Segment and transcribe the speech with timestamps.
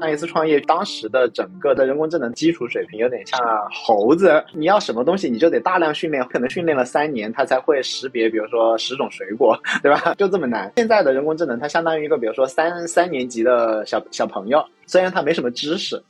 [0.00, 3.40] 上一次创业，当时的整个的人工智能基础水平有点像
[3.72, 10.12] 猴子，你要什么东西你就得大量训练，可能训练了三年，它才会识别，比如说十种水果，对吧？
[10.18, 10.72] 就这么难。
[10.76, 16.02] 现在的人工智能，它相当于一个，比如说三三年级的小小朋友，虽然他没什么知识，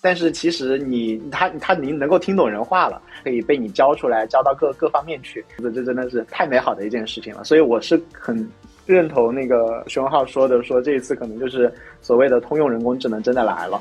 [0.00, 7.44] 但是其实你他他你能够听懂人话了，可以被你教出来，教到各各方面去，这这真的是太美好的一件事情了。
[7.44, 8.48] 所以我是很。
[8.86, 11.72] 认同那个徐文浩说的，说这一次可能就是
[12.02, 13.80] 所谓的通用人工智能真的来了。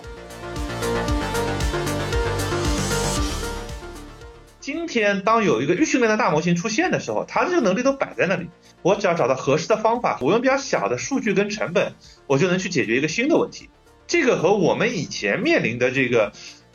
[4.60, 8.48] 今天当有一个预训练的大模型出现的时候，它这个能力都摆在那里，
[8.84, 11.92] 我只要找到合适的方法，我用比较小的数据跟成本，
[12.28, 13.68] 我就能去解决一个新的问题。
[14.10, 16.32] 这个和我们以前面临的这个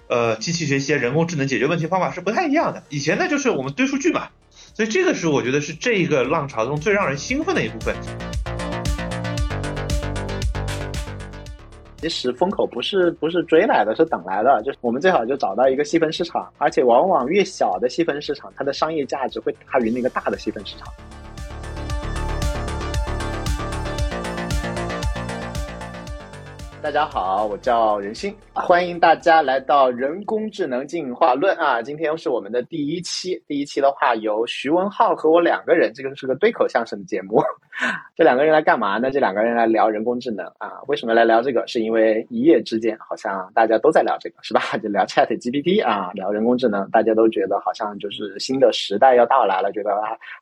[0.06, 2.84] 呃机器学习、人工智能解决问题方法是不太一样的。
[2.90, 4.28] 以前呢，就是我们堆数据嘛。
[4.52, 7.92] 所以这个是我觉得是这一个浪潮中最让人兴奋的一部分。
[11.96, 14.62] 其实风口不是不是追来的，是等来的。
[14.62, 20.86] 就是我们最好就找到一个细分市场，而且往往越小的细分市场，它的商业价值会大于那个大的细分市场。
[26.84, 31.80] 大家好，我叫任鑫，欢迎大家来到人工智能进化论啊！
[31.80, 37.42] 今天是我们的第一期，第一期的话由徐文浩和我两个人，这个是个对口相声的节目。
[38.14, 39.10] 这两个人来干嘛呢？
[39.10, 40.72] 这两个人来聊人工智能啊！
[40.86, 41.66] 为什么来聊这个？
[41.66, 44.60] 是因为一夜之间，好像大家都在聊这个，是吧？
[44.76, 49.90] 就聊 Chat GPT 啊，聊人工智能，大家都觉得好像就是新的时代要到来了，觉得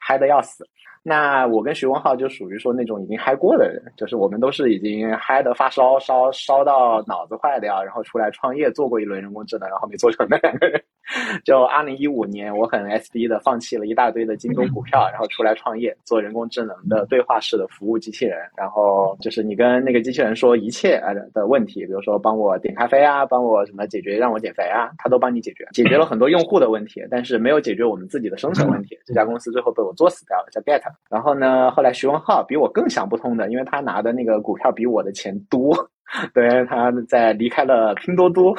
[0.00, 0.66] 嗨的要死。
[1.04, 10.80] 那我跟徐文浩就属于说那种已经嗨过的人，就是我们都是已经嗨的发烧烧烧到脑子坏掉，然后出来创业做过一轮人工智能，然后没做成的两个人。
[11.44, 18.38] 就二零一五年，我很 S D 的放弃了一大堆的京东股票，然后出来创业做人工智能的对话式的服务机器人。
[18.56, 21.00] 然后就是你跟那个机器人说一切
[21.34, 28.98] 的问题，比如说帮我点咖啡啊，帮我什么解决让我减肥啊，他都帮你解决，解决了很多用户的问题，但是没有解决我们自己的生存问题。
[29.04, 30.82] 这家公司最后被我做死掉了，叫 Get。
[31.10, 35.90] 然后呢，后来徐文浩比我更想不通的，因为他拿的那个股票比我的钱多。
[36.34, 38.54] 对，他在离开了拼多多，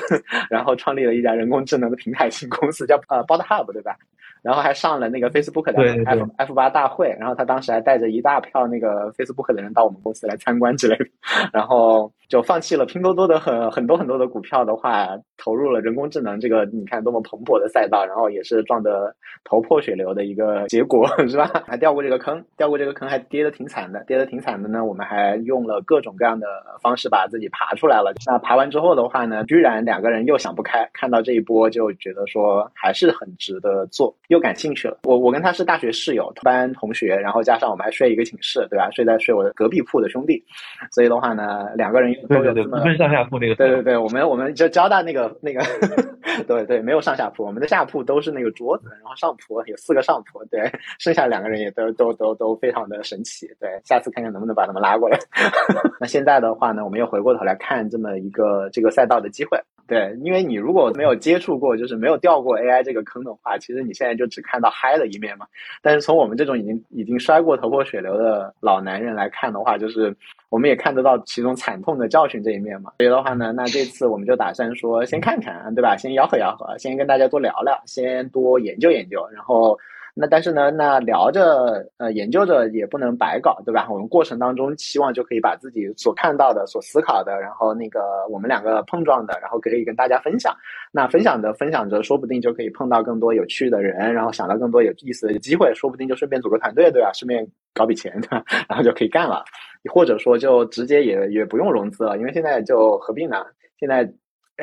[0.49, 3.95] 然后创立了一家人工智能的平台型公司，叫呃 Bot Hub，对吧？
[4.41, 11.05] 然后还上了那个 Facebook 的 F F 八大会，然后他当时还带着一大票那个 Facebook 的人到我们公司来参观之类的，
[11.53, 15.07] 然后就放弃了拼多多的很很多很多的股票的话，
[15.37, 21.47] 投入了人工智能这个你看多么蓬勃的赛道，然后也是撞得头破血流的一个结果， 是吧？
[21.67, 24.83] 还掉过这个坑，掉过这个坑还跌得挺惨的，跌得挺惨的呢。
[24.83, 26.47] 我们还用了各种各样的
[26.81, 28.11] 方式把自己爬出来了。
[28.25, 34.11] 那爬完之后的话呢，居然两个人又想不开，看到这一波就觉得说还是很值得做。
[34.29, 34.97] 又感兴趣了。
[35.03, 38.89] 我我跟他是大学室友、班同学，然后加上我们还睡一个寝室，对吧？
[38.89, 40.43] 睡在睡我的隔壁铺的兄弟，
[40.89, 42.53] 所以的话呢，两个人都有
[42.83, 43.55] 分上下铺那个。
[43.55, 45.61] 对对对，我们我们就交大那个那个，
[46.47, 53.47] 对对，没有上下铺，我们的下铺都是那个桌子，然后上铺有四个上铺，对，剩下两个人也都都都都非常的神奇。
[53.59, 55.19] 对，下次看看能不能把他们拉过来。
[55.99, 59.59] 那现在的话呢，我们又回过头来看这么一个这个赛道的机会。
[59.85, 65.45] 对，因为你如果没有接触过，就是没有掉过 AI 这个坑的话，其实你现在就只看到嗨的一面嘛。
[65.81, 70.15] 但是从我们这种已经已经摔过头破血流的老男人来看的话，就是
[70.53, 72.91] 我们也看得到其中惨痛的教训这一面嘛。
[72.99, 75.97] 所以的话呢，那这次我们就打算说，先看看，对吧？
[75.97, 79.75] 先吆喝吆喝，先跟大家多聊聊，先多研究研究，然后。
[80.15, 83.87] 那但是呢，那聊着呃研究着也不能白搞，对吧？
[83.89, 90.55] 我们过程当中希望就可以把自己所看到的、所思考的，然后那个我们两个碰撞的，然后可以跟大家分享。
[90.91, 97.11] 那分享着分享着，说不定就可以碰到更多有趣的人，然后想到更多有意思的机会，说不定就顺便组个团队，对吧？
[97.13, 98.43] 顺便搞笔钱，对吧？
[98.69, 99.43] 然后就可以干了。
[99.91, 103.47] 或者说就直接也也不用融资了，因为现在就合并了，
[103.79, 104.13] 现在。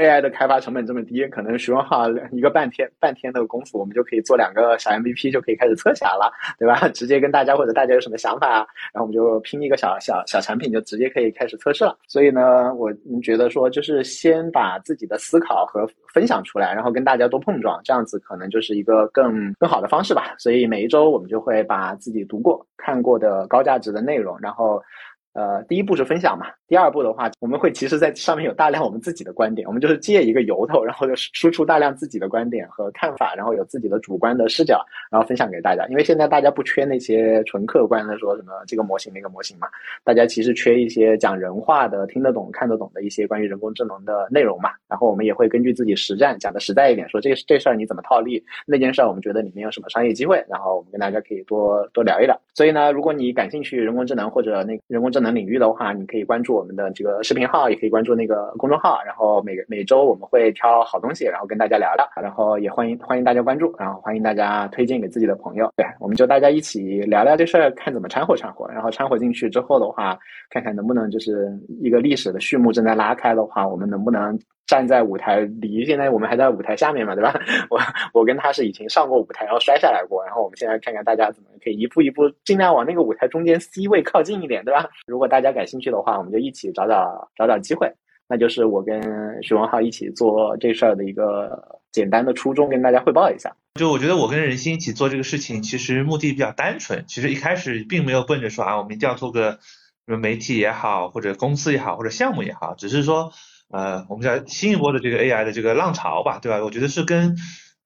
[0.01, 6.89] AI 的开发成本这么低，可能徐文浩一个半天半天的功夫，我们就可以做两个小 MVP，就可以开始测起来了，对吧？
[6.95, 11.97] 直接跟大家或者大家有什么想法啊，然后我们就拼一个小小小产品，就直接可以开始测试了。
[12.09, 12.91] 所以呢，我
[13.23, 20.35] 觉得说就是先把自己的思考和分享出来，然后跟大家多碰撞，这样子可能就是一个更更好的方式吧。
[20.39, 24.83] 所以每一周我们就会把自己读过、看过的高价值的内容，然后。
[25.33, 35.87] 呃，第一步是分享嘛，第二步的话，我们会其实在上面有大量我们自己的观点，我们就是借一个由头，然后就输出大量自己的观点和看法，然后有自己的主观的视角，然后分享给大家。
[35.87, 39.69] 因为现在大家不缺那些纯客观的说什么这个模型那个模型嘛，
[40.03, 44.71] 大家其实缺一些讲人话的、听得懂、看得懂的一些关于人工智能的内容嘛。
[44.89, 52.37] 然后我们也会根据自己实战讲的实在一点，说这这事儿你怎么套利，那件事儿我们觉得里面有什么商业机会，然后我们跟大家可以多多聊一聊。
[52.53, 58.99] 所以呢，如果你感兴趣人工智能或者那人工智能领域的话，你可以关注我们的这个视频号，也可以关注那个公众号。
[59.05, 62.09] 然后每个每周我们会挑好东西，然后跟大家聊聊。
[62.23, 65.73] 然后也欢迎欢迎大家关注，然后欢迎大家推荐给自己的朋友。
[65.77, 68.67] 对，我们就大家一起聊聊这事儿，看怎么掺和掺和。
[68.69, 70.19] 然后掺和进去之后的话，
[70.51, 71.51] 看看能不能就是
[71.83, 74.39] 一个历史的序幕正在拉开的话，我们能不能
[74.71, 77.35] 站在舞台离现在我们还在舞台下面嘛，对吧？
[77.71, 77.81] 我
[78.13, 80.25] 我跟他是以前上过舞台，然后摔下来过。
[80.25, 84.89] 然后我们现在看看大家怎么可以一步一步尽量往那个舞台中间 C 位靠近一点，对吧？
[85.09, 87.93] 如果大家感兴趣的话，我们就一起找找找找机会。
[88.29, 93.57] 那就是我跟徐文浩一起做这事儿的一个简单的初衷，跟大家汇报一下。
[93.75, 97.05] 就我觉得我跟任鑫一起做这个事情，其实目的比较单纯。
[97.09, 99.59] 其实一开始并没有奔着说啊，我们一定要做个
[100.07, 103.33] 什么媒体也好，或者公司也好，或者项目也好，只是说
[103.71, 106.63] 呃，我们叫新一波的这个 AI 的这个浪潮吧，对吧？
[106.65, 107.37] 我觉得是跟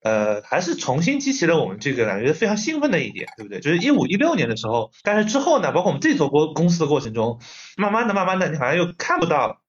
[0.03, 3.61] 呃，还是重新激起了我们这个感觉非常兴奋的一点，对不对？
[3.61, 7.39] 就是一五一六年的时候，但是之后呢，包括我们自己做过公司的过程中，
[7.77, 9.61] 慢慢的、慢慢的，你好像又看不到。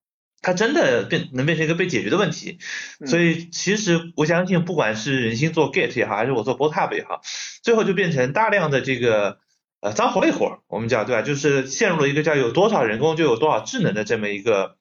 [0.41, 2.59] 它真的变能变成一个被解决的问题，
[3.07, 7.21] 所以其实我相信，不管是人心做 Gate 也好，还是我做 Botup 也好，
[7.63, 9.39] 最后就变成大量的这个
[9.81, 11.23] 呃脏活累活，我们讲对吧？
[11.23, 14.75] 就是陷入了一个叫有多少人工就有多少智能的这么一个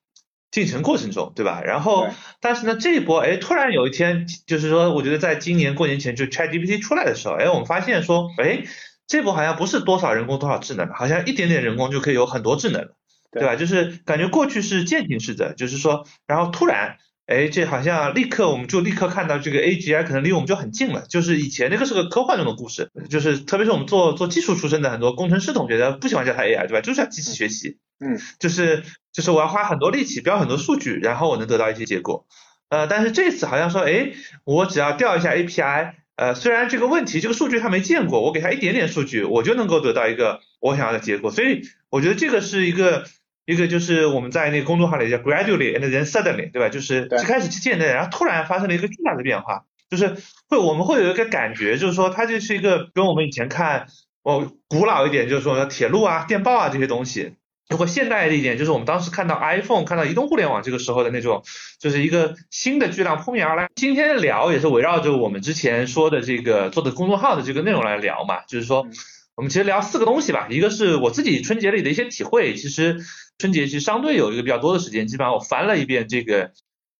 [0.51, 1.61] 进程过程中，对吧？
[1.63, 2.07] 然后
[2.41, 8.63] 但是呢，这一波哎，突然有一天，就是说，我觉得在今年过年前就 ChatGPT 出来的时候，哎，我们发现说，哎，
[9.07, 12.95] 这波好像不是多少人工多少智能，好像一点点人工就可以有很多智能了。
[13.37, 13.57] 对吧？
[13.57, 16.95] 就是感觉过去是渐进式的，就是说，然后突然，
[17.25, 21.05] 哎，这好像立刻我们就立刻看到这个 AGI 可能离我们就很近了。
[21.09, 26.79] 就是以前那个是个科幻中的故事，就是特别是我们做做技术出身的很多工程师同学，他不喜欢叫它 AI，对吧？
[26.79, 28.83] 就是要机器学习，嗯，就是
[29.15, 32.27] 就是我要花很多力气标很多数据，然后我能得到一些结果。
[32.69, 34.11] 呃，但是这次好像说，哎，
[34.43, 41.31] 我只要调一下 API，呃，虽然这个问题这个数据他没见过，我给他一点点数据，我就能够得到一个我想要的结果。
[41.31, 43.05] 所以我觉得这个是一个。
[43.47, 46.67] 一个就是我们在那个公众号里叫 gradually and then suddenly，对吧？
[46.69, 50.17] 就是最开始是渐渐的，然后突然发生了一个巨大的变化，就是
[50.49, 53.85] 会我们会有一个感觉，就是说它就是一个跟我们以前看
[54.23, 57.35] 哦古老一点，就是说铁路啊、电报啊这些东西，
[57.69, 61.43] 如果现代的一点，就是我们当时看到 iPhone、看到移动互联网这个时候的那种，
[61.79, 63.69] 就是一个新的巨浪扑面而来。
[63.75, 68.87] 今天的聊也是围绕着我们之前说的这个做的公众号的这个内容来聊嘛，就是说
[69.35, 72.99] 我们其实聊四个东西吧，一个是我自己春节里的一些体会，其实。
[73.37, 76.51] 春节其实相对有一个比较多的时间，基本上我翻了一遍这个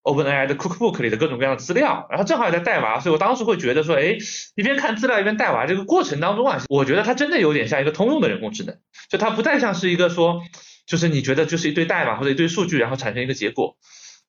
[0.06, 4.18] OpenAI 的 Cookbook 里的各种各样的资料，然后正好也在带娃，所以我当时会觉得说，哎，
[4.56, 8.78] 一边看资料一边带娃这个过程当中啊，我觉得它真的有点像一个通用的人工智能，
[9.10, 10.44] 就它不再像是一个说，
[10.86, 13.78] 就是你觉得就是一堆代码或者一堆数据然后产生一个结果。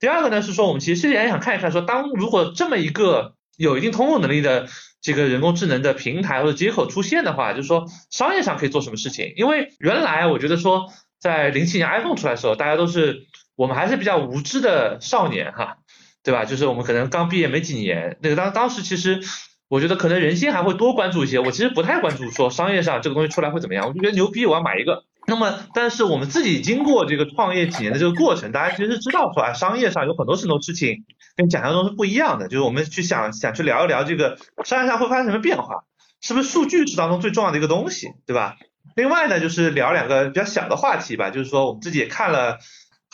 [0.01, 4.69] 第二个呢是说，我们其实也想看一看说，当如果这么一个有一定通用能力的
[5.03, 9.35] 这个人工智能的平台或者接口出现的话，就是说商业上可以做什么事情？
[9.37, 10.87] 因为原来我觉得说。
[11.19, 13.27] 在零七年 iPhone 出来的时候，大家都是
[13.57, 15.79] 我们还是比较无知的少年哈，
[16.23, 16.45] 对吧？
[16.45, 19.21] 就是我们可能刚毕业没几年，那个当当时其实
[19.69, 25.05] 我觉得可能人心还会多关注一些，我其实不太关注说商业上这个东西出来会怎么样，我就觉得牛逼，我要买一个。
[25.29, 31.05] 那么但是我们自己经过这个创业几年的这个过程，大家其实是知道说啊，商业上有很多很多事情
[31.35, 35.83] 跟想象中是不一样的，就是我们去想想去聊一聊这个商业上会发生什么变化，
[36.21, 38.55] 是不是数据是当中最重要的一个东西，对吧？
[38.95, 42.59] 另外呢，就是聊两个比较小的话题吧，就是说我们自己也看了，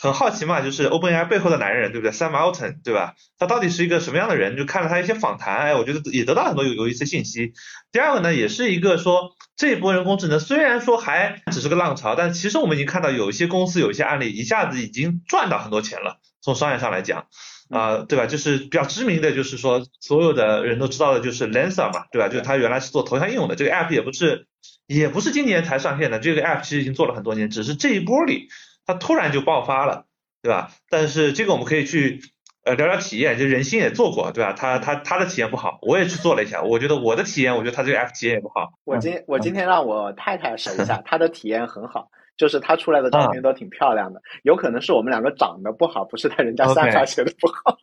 [0.03, 3.15] 很好奇嘛，就是 OpenAI 背后的男人，对不对？Sam Altman，对吧？
[3.39, 4.57] 他到底是一个什么样的人？
[4.57, 7.53] 就看了他一些访谈，哎，我觉得也得到很多有有一些信息。
[7.93, 17.27] 第二个呢，也是一个说这一波人工智能虽然说还只是个浪潮，但其实我们已经看到有一些公司有一些案例一下子已经赚到很多钱了，从商业上来讲，
[17.69, 18.25] 啊，对吧？
[18.25, 22.27] 就是比较知名的就是说所有的人都知道的就是 Lensa 嘛，对吧？
[22.27, 24.47] 就是他原来是做头像应用的，这个 App 也不是。
[24.85, 28.49] 也不是今年才上线的，这个 app 其实已经做了很多年，只是这一波里
[28.85, 30.05] 它突然就爆发了，
[30.41, 30.71] 对吧？
[30.89, 32.19] 但是这个我们可以去
[32.65, 34.53] 呃聊聊体验，就人心也做过，对吧？
[34.53, 38.73] 他他他的体验不好，我也去做了一下，我觉得我的体验，我觉得他这个 app 体验也不好。
[38.83, 47.77] 我今我今天让我太太试一下，她的体验很好，就是她出来的照片都挺漂亮的，有可能是我们两个长得不好，不是他人家散发写的不好。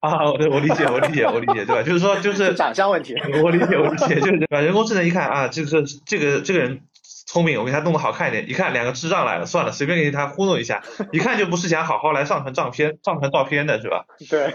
[0.00, 1.82] 啊，我，我理解，我理解，我理解，对吧？
[1.82, 3.14] 就是说，就是长相问题。
[3.42, 6.82] 我理解，我理解，就是把人工智能一看啊，这个这个这个人
[7.34, 8.48] 聪明，我给他弄得好看一点。
[8.48, 14.04] 一看两个智障来了，算了，随便给他糊弄一下，一看就不是想好好来上传照片、 上传照片的是吧？
[14.30, 14.54] 对。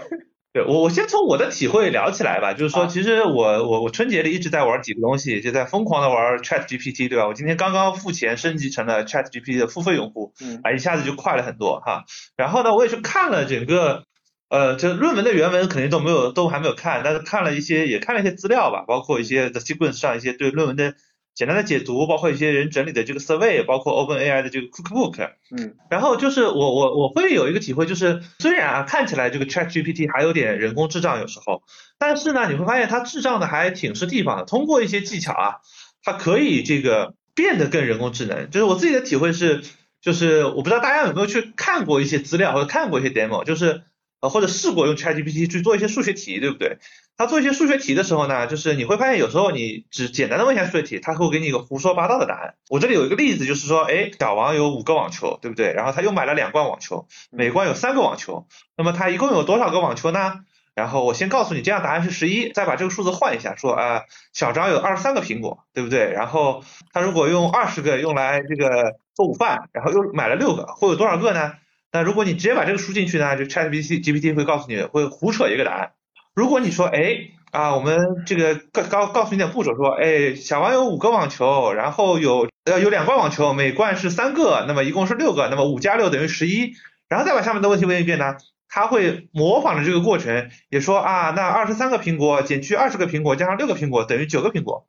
[0.52, 2.54] 对我，我先从我的体会聊起来吧。
[2.54, 7.28] 就是说，啊其实我我我春节里一直在玩几个东西，就在疯狂的玩 Chat GPT，对吧？
[7.28, 12.04] 我今天刚刚付钱升级成了 Chat GPT 的付费用户，嗯啊，一下子就快了很多哈。
[12.36, 14.02] 然后呢，我也去看了整个，
[14.48, 20.94] 呃，这论文的原文肯定都没有，都还没有看，但是看了一些，也看了一些资料吧，包括一些 The Sequence 上一些对论文的
[21.40, 25.30] 简单的解读，包括一些人整理的这个 survey，包括 OpenAI 的这个 Cookbook。
[25.50, 31.62] 嗯然后就是我我我会有一个体会，就是虽然啊看起来这个 Chat GPT 还有点人工智障有时候，
[31.98, 35.56] 但是呢你会发现它智障的还挺是地方的，通过一些技巧啊，
[36.04, 38.50] 它可以这个变得更人工智能。
[38.50, 39.62] 就是我自己的体会是，
[40.02, 43.84] 就是我不知道大家有没有去看过一些资料或者看过一些 demo，就是
[44.20, 46.78] 呃或者试过用 Chat GPT 去做一些数学题，对不对？
[47.16, 52.54] 他做一些数学题的时候呢，就是你会发现有时候你只简单的问一下数学题，他会给你一个胡说八道的答案。
[52.70, 55.72] 我这里有一个例子，就是说，哎，小王有五个网球，对不对？
[55.74, 58.46] 然后他又买了两罐网球，每罐有三个网球，
[58.76, 60.40] 那么他一共有多少个网球呢？
[60.72, 66.10] 然后我先告诉你，这样答案是十一，再把这个数字换一下，说啊、小张有二十三个苹果，对不对？
[66.12, 71.52] 然后他如果用二十个用来这个做午饭，然后又买了六个，会有多少个呢？
[71.92, 75.92] 那如果你直接把这个输进去呢，就 ChatGPT GPT 会告诉你，会胡扯一个答案。
[76.34, 86.74] 如果你说，哎啊，我们这个告告告诉你点步骤，说，哎，小王有五个网球，然后有呃有两罐网球，每罐是三个，那么一共是六个，那么五加六等于十一，
[87.08, 88.36] 然后再把下面的问题问一遍呢，
[88.68, 94.86] 他会模仿着这个过程，也说啊，那二十三个苹果减去二十个苹果加上六个苹果等于九个苹果。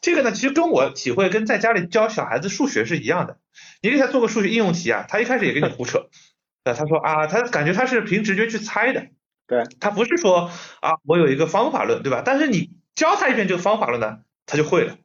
[0.00, 3.36] 这个呢，其实跟我体会跟在家里教小孩子数学是一样的。
[3.82, 6.06] 你给他做个数学应用题啊，他一开始也给你胡扯，
[6.64, 9.06] 呃，他说啊，他感觉他是凭直觉去猜的，
[9.46, 10.50] 对，他不是说
[10.80, 12.22] 啊，我有一个方法论，对吧？
[12.24, 14.96] 但是你教他一遍这个方法论呢，他就会了。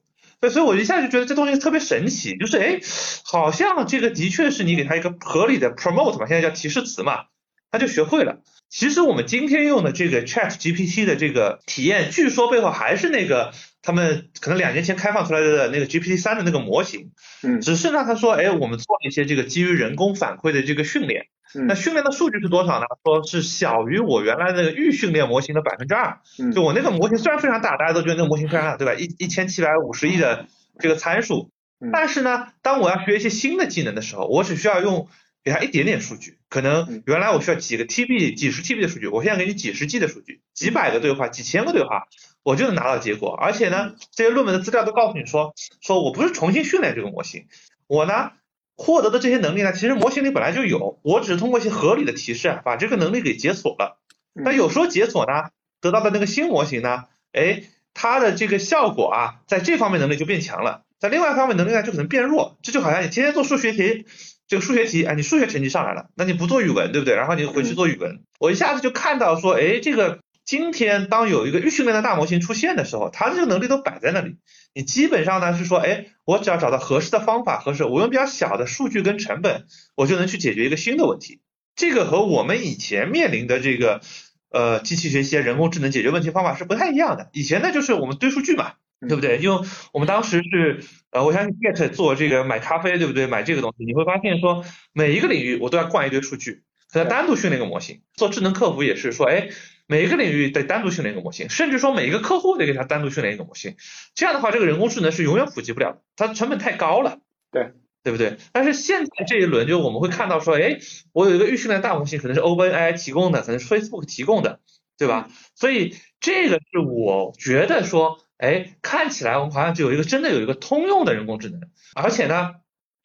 [0.42, 2.80] 对，所以我一下就觉得这东西特别神奇，就是哎，
[3.24, 7.26] 好像这个的确是你给他一个合理的 promote 嘛，现在叫提示词嘛，
[7.72, 8.42] 他就学会了。
[8.68, 17.12] 其实我们今天用的这个 Chat GPT 的这个体验，据说背后还是那个他们可能两年前开放出来的那个 GPT 三的那个模型，
[17.44, 22.86] 嗯只是呢，他说，哎，我们做了一些这个基于人工反馈的这个训练，嗯那训练的数据是多少呢？
[23.04, 26.20] 说是小于我原来那个预训练模型的百分之二。
[26.40, 28.94] 嗯就我那个模型虽然非常大，大家都觉得那个模型非常大，对吧？
[28.96, 30.48] 一一千七百五十亿的
[30.80, 35.08] 这个参数嗯，但是呢，当我要学一些新的技能的时候，我只需要用
[35.44, 42.08] 给它一点点数据，可能嗯原来我需要几个 TB、几十 TB 的数据，我现在给你几十 G 的数据，几百个对话、几千个对话，
[42.44, 43.32] 我就能拿到结果。
[43.34, 47.48] 而且呢，这些论文的资料都告诉你说，说我不是重新训练这个模型，
[47.88, 48.32] 我呢
[48.78, 54.00] 获得的这些能力呢，其实模型里本来就有，我只是通过一些合理的提示啊，把这个能力给解锁了。
[54.36, 57.64] 嗯那有时候解锁呢，得到的那个新模型呢，哎，
[57.94, 62.58] 它的这个效果啊，在这方面能力就变强了，在另外一方面能力呢就可能变弱。
[62.62, 64.06] 这就好像你天天做数学题，
[64.48, 67.16] 这个数学题，哎，你数学成绩上来了，那你不做语文，对不对？
[67.16, 74.38] 然后你回去做语文，我一下子就看到说，哎，这个今天当有一个预训练的大模型出现的时候，它这个能力都摆在那里。
[74.74, 81.42] 你基本上呢是说，哎，我只要找到合适的方法，合适，我用比较小的数据跟成本，我就能去解决一个新的问题。
[81.76, 84.02] 这个和我们以前面临的这个
[84.50, 87.30] 呃机器学习、人工智能解决问题方法是不太一样的。
[87.34, 89.40] 以前呢就是我们堆数据嘛，对不对？
[89.40, 93.28] 因为我们当时是呃，我相信 Get 做这个买咖啡，对不对？
[93.28, 98.02] 买这个东西，你会发现说每一个领域我都要灌一堆数据，可能单独训练一个模型。
[98.14, 99.50] 做智能客服也是说，哎，
[99.88, 103.76] 每一个领域得单独训练一个模型，甚至说每一个客户得给他单独训练一个模型。
[104.14, 107.20] 这样的话，这个人工智能是永远普及不了的，它成本太高了。
[107.52, 107.74] 对。
[108.06, 108.38] 对不对？
[108.52, 110.78] 但是现在这一轮，就我们会看到说，哎，
[111.12, 114.60] 我有一个预训练大模型，可能是 OpenAI 提供的，可能是 Facebook 提供的，
[114.96, 115.28] 对吧？
[115.56, 121.60] 所以这个是我觉得说，哎，看起来我们好像就有一个真的有一个通用的人工智能，
[121.96, 122.52] 而且呢，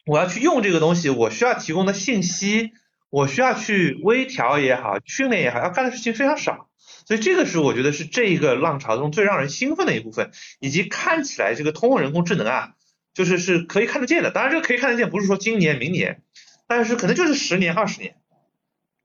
[0.05, 2.73] 我要去用这个东西，我需要提供的信息，
[3.09, 6.69] 我需要去微调也好，训练也好，要干的事情非常少。
[7.11, 12.75] 所以这个是我觉得是这一个浪潮中最让人兴奋的一部分，以及看起来这个通用人工智能啊，
[13.15, 14.31] 就是是可以看得见的。
[14.31, 16.23] 当然，这个可以看得见，不是说今年、明年，
[16.69, 18.15] 但是可能就是十年、二十年，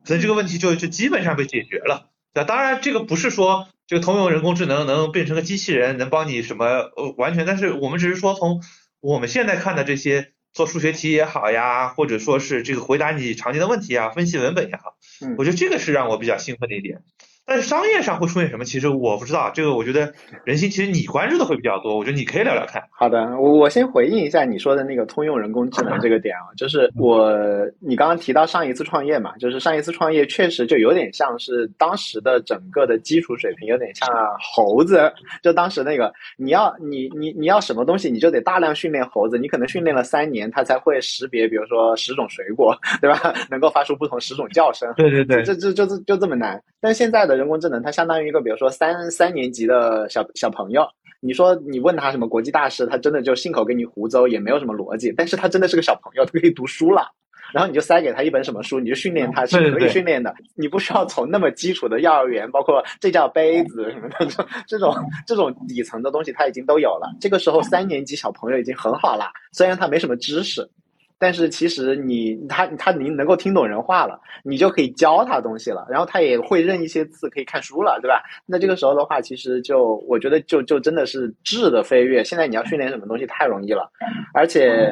[0.06, 2.12] 可能这个问题就就基本上被解决了。
[2.32, 8.62] 对吧，当然这个不是说这个通用人工智能能变成个机器人，能帮你什么呃完全，但是我们只是说从
[9.00, 14.96] 我们现在看的这些做数学题也好呀，或者说是这个回答你常见的问题啊，分析文本也好，
[15.26, 17.02] 嗯我觉得这个是让我比较兴奋的一点。
[17.46, 18.66] 但是商业上会出现什么？
[18.66, 20.12] 其实我不知道，这个我觉得
[20.44, 22.82] 人心其实你关注的会比较多，我觉得你可以聊聊看。
[22.92, 27.32] 好的，我我先回应一下你说的那个通用人工智能这个点啊，就是我
[27.80, 34.10] 你刚刚提到上一次创业嘛，就是上一次创业确实就有点像是当时的整个的基础水平有点像
[34.40, 43.34] 猴子，就当时那个你要你你你要什么东西，你就得大量训练猴子，你可能训练了三年，它才会识别，比如说十种水果， 对吧？
[43.52, 44.92] 能够发出不同十种叫声。
[44.98, 46.60] 对对对，这这就就这么难。
[46.82, 50.88] 但现在的人工智能，它相当于一个，比如说三三年级的小小朋友，
[51.20, 55.12] 你说你问他什么国际大事，他真的就信口给你胡诌，也没有什么逻辑。
[55.16, 57.12] 但是他真的是个小朋友，他可以读书了。
[57.54, 60.34] 然后你就塞给他一本什么书，你就训练他是可以训练的。
[60.56, 64.26] 你不需要从那么基础的幼儿园，包括这叫杯子什么的
[64.68, 64.94] 这种
[65.28, 67.16] 这种底层的东西，他已经都有了。
[67.22, 70.68] 这个时候三年级小朋友已经很好了，虽然他没什么知识。
[71.18, 78.22] 但是其实你他他您能够听懂人话了，你就可以教他东西了，然后他也会认一些字，可以看书了，对吧？
[78.46, 82.24] 那这个时候的话，其实就我觉得就就真的是质的飞跃。
[82.24, 83.90] 现在你要训练什么东西太容易了，
[84.34, 84.92] 而且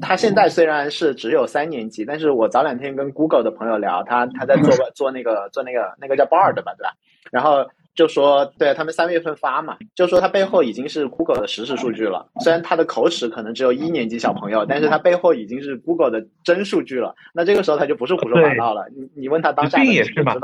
[0.00, 6.94] 他现在虽然是只有三年级，但是我早两天跟 Google 的朋友聊，他他在做 做那个做那个那个叫 Bard 吧，对吧？
[7.30, 7.66] 然后。
[7.94, 12.28] 就说对他们三月份发嘛，就说它背后已经是 Google 的实时数据了。
[12.40, 17.14] 虽然它的口齿可能只有一年级小朋友，但是它背后已经是 Google 的真数据了。
[17.32, 18.88] 那这个时候他就不是胡说八道了。
[18.94, 20.34] 你你问他当下病也是嘛？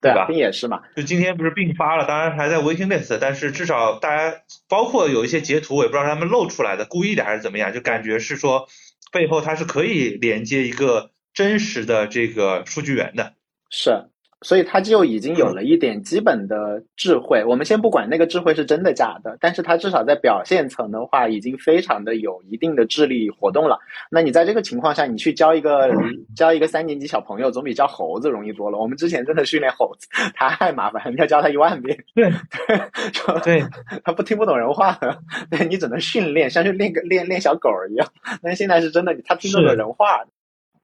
[0.00, 0.24] 对吧？
[0.24, 0.80] 病也是嘛？
[0.96, 4.34] 就今天不是病发了，当然还在 waiting list，但是至少大家
[4.66, 8.66] 包括有一些截图，我也不知道他们露出来的故意的还是怎么样，就感觉是说
[9.12, 13.34] 背后它是可以连接一个真实的这个数据源的。
[13.68, 14.06] 是。
[14.42, 17.44] 所以他就已经有了一点基本的智慧。
[17.44, 23.78] 我们先不管那个智慧是真的假的，但是他至少在表现层的话，已经非常的有一定的智力活动了。
[24.10, 25.90] 那你在这个情况下，你去教一个
[26.34, 28.78] 教一个三年级小朋友，总比教猴子容易多了。
[28.78, 31.96] 我们之前真的训练猴子太麻烦，你要教他一万遍。
[32.14, 32.30] 对
[32.66, 33.64] 对， 对，
[34.02, 35.18] 他不听不懂人话的，
[35.50, 38.08] 对你只能训练，像是练个练练小狗一样。
[38.42, 40.24] 但现在是真的，他听懂了人话。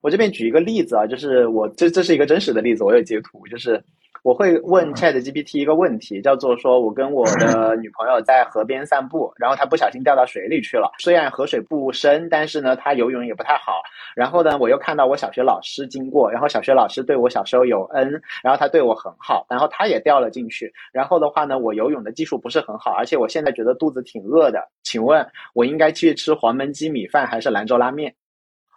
[0.01, 3.83] 我这边举一个例子啊，就是我这这是一个真实的例子，我有截图，就是
[4.23, 13.81] 我会问 Chat GPT 一个问题，叫做说我跟我的 女朋友在河边散步，然后她不小心掉到水里去了，虽然河水不深，但是呢她游泳也不太好，
[14.15, 18.09] 然后呢我又看到我小学老师经过，然后小学老师对我小时候有恩，
[18.43, 28.15] 然后他对我很好，然后他也掉了进去，然后的话呢我游泳的技术不是很好，而且我现在觉得肚子挺饿的，请问我应该去吃黄焖鸡米饭还是兰州拉面？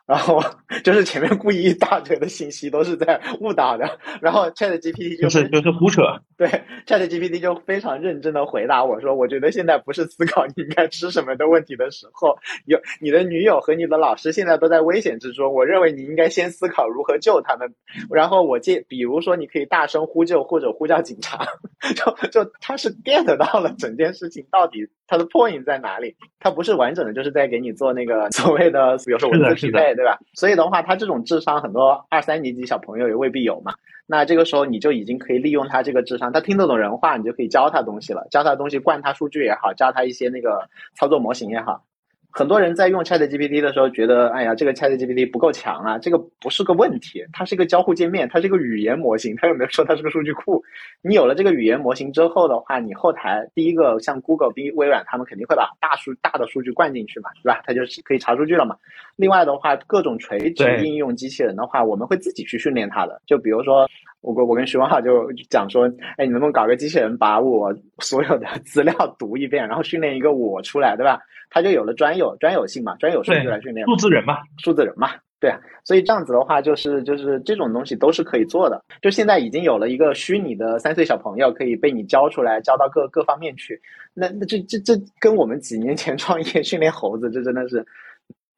[0.10, 0.44] 然后
[0.84, 6.02] 就是前面故意一大堆的信息都是在误导的，然后 Chat GPT 就是就是胡扯。
[6.40, 6.48] 对，
[6.88, 17.76] Chat GPT 就非常认真的回答我说：“我觉得现在不是思考你应该吃什么的问题的时候，有你的女友和你的老师现在都在危险之中，我认为你应该先思考如何救他们。
[18.10, 21.46] 然后我建，比如说你可以大声呼救或者呼叫警察，
[21.94, 30.20] 就就他是 get 到了整件事情到底他的 point 在哪里，他不是完整的就是在给你做那个所谓的比如说文字匹配。”对吧？
[30.36, 33.74] 所以的话，他这种智商，很多二三年级小朋友也未必有嘛。
[34.06, 41.84] 那这个时候，你就已经可以利用他这个智商，他听得懂人话，你就可以教他东西了，教他东西，灌他数据也好，教他一些那个操作模型也好。
[42.32, 50.64] 很多人在用 Chat GPT 的时候，觉得哎呀，这个 Chat GPT 不够强啊，这个不是个问题，它是一个交互界面，它是一个语言模型，它又没有说它是个数据库？
[51.02, 57.64] 你有了这个语言模型之后的话，你后台第一个像 Google、B、微软，他们肯定会把大数大的数据灌进去嘛，对吧？
[57.66, 58.76] 它就是可以查数据了嘛。
[59.16, 63.90] 另外的话，各种垂直应用机器人的话，我们会自己去训练它的，就比如说。
[64.22, 71.20] 我我跟徐文浩就讲说，哎，你能不能搞个机器人把我所有的资料读一遍，然后训练一个我出来，对吧？
[71.50, 73.88] 他就有了专有专有性嘛，专有数据来训练。
[73.88, 75.60] 数字人嘛，数字人嘛，对啊。
[75.84, 78.80] 所以这样子的话，就是就是这种东西都是可以做的。
[79.02, 83.82] 就现在已经有了一个虚拟的三岁小朋友可以被你教出来，教到各各方面去。
[84.14, 87.84] 那那这这这跟我们几年前创业训练猴子，这真的是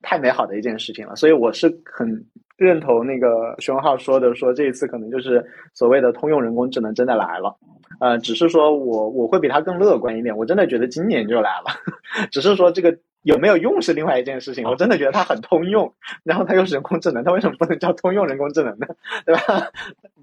[0.01, 1.15] 太美好的一件事情了。
[1.15, 2.25] 所以我是很。
[2.57, 7.57] 认同那个熊浩说的，说这一次可能就是所谓的通用人工智能真的来了，
[7.99, 11.73] 呃，只是说我我会比他更乐观一点，我真的觉得今年就来了，
[12.29, 15.91] 只是说这个有没有用是另外一件事情，我真的觉得它很通用，
[16.23, 18.85] 然后它又是人工智能，它为什么不能叫通用人工智能呢？
[19.25, 19.67] 对吧？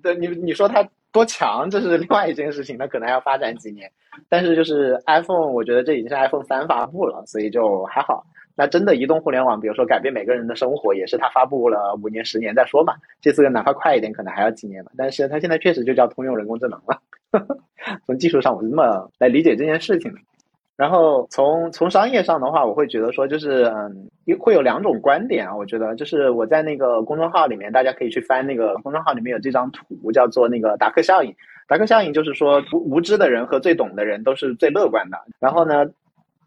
[0.00, 3.90] 对，你你说它多强，这是另外一件事情，那可能要发展几年，
[4.28, 8.24] 但是就是 iPhone，我觉得这已经是 iPhone 三发布了，所以就还好。
[8.58, 12.94] 那真的移动互联网，比如说改变每个人的生活，也是它发布了五年、十年再说嘛。
[13.20, 14.90] 这次哪怕快一点，可能还要几年嘛。
[14.96, 17.00] 但是它现在确实就叫通用人工智能了。
[18.04, 20.18] 从技术上，我是这么来理解这件事情的。
[20.76, 25.54] 然后从从商业上的话，我会觉得说，就是嗯，会有两种观点啊。
[25.56, 31.32] 我觉得就是我在那个公众号里面，大家可以去翻那个公众号里面有这张图，叫做那个达克效应。
[31.68, 35.16] 达克效应就是说，无知的人和最懂的人都是最乐观的。
[35.38, 35.86] 然后呢？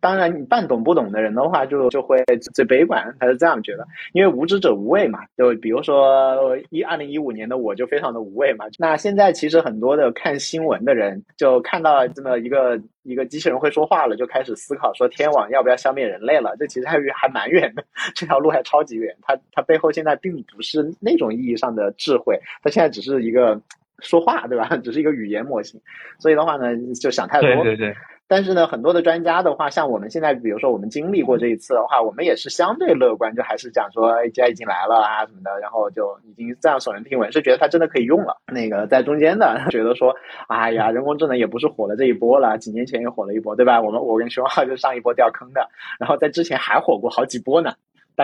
[0.01, 2.21] 当然，你半懂不懂的人的话，就就会
[2.55, 5.19] 最悲观，他是这样觉得，因为无知者无畏嘛。
[5.37, 8.65] 就比如说一二零一五年的我就非常的无畏嘛。
[8.79, 16.55] 那现在其实很多的看新闻的人，就看到这么一个一个机器人会说话了，就开始思考说天网要不要消灭人类了。
[16.57, 17.83] 这其实还还蛮远的，
[18.15, 19.15] 这条路还超级远。
[19.21, 23.61] 它它背后现在并不是那种意义上的智慧，它现在只是一个
[23.99, 24.75] 说话，对吧？
[24.83, 25.79] 只是一个语言模型。
[26.17, 27.47] 所以的话呢，就想太多。
[27.63, 27.95] 对对对。
[28.31, 38.37] 但是呢，很多的专家的话，像我们现在，比如说我们经历过这一次的话，我们也是相对乐观，就还是讲说 AI 已经来了啊什么的，然后就已经这样耸人听闻，是觉得它真的可以用了。
[38.47, 40.15] 那个在中间的 觉得说，
[40.47, 43.81] 哎呀，人工智能也不是火了这一波了，几年前也火了一波，对吧？
[43.81, 45.67] 我们我跟熊浩就上一波掉坑的，
[45.99, 47.73] 然后在之前还火过好几波呢。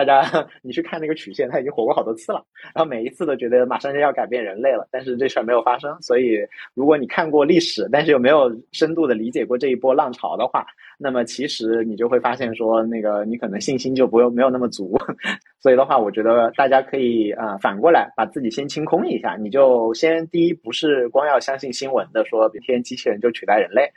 [0.04, 2.44] 大家， 你去看那个曲线，它已经火过好多次了。
[2.74, 5.96] 然后每一次都觉得马上就要改变人类了，但是这事儿没有发生。
[6.00, 6.38] 所以，
[6.74, 10.66] 如果你看过历史，但是又没有深度的理解过这一波浪潮的话，
[10.98, 14.98] 那么其实你就会发现说，那个你可能信心就不用没有那么足。
[15.60, 23.90] 所以的话，我觉得大家可以啊反过来把自己先清空一下，你就先第一不是光要相信新闻的说明天机器人就取代人类。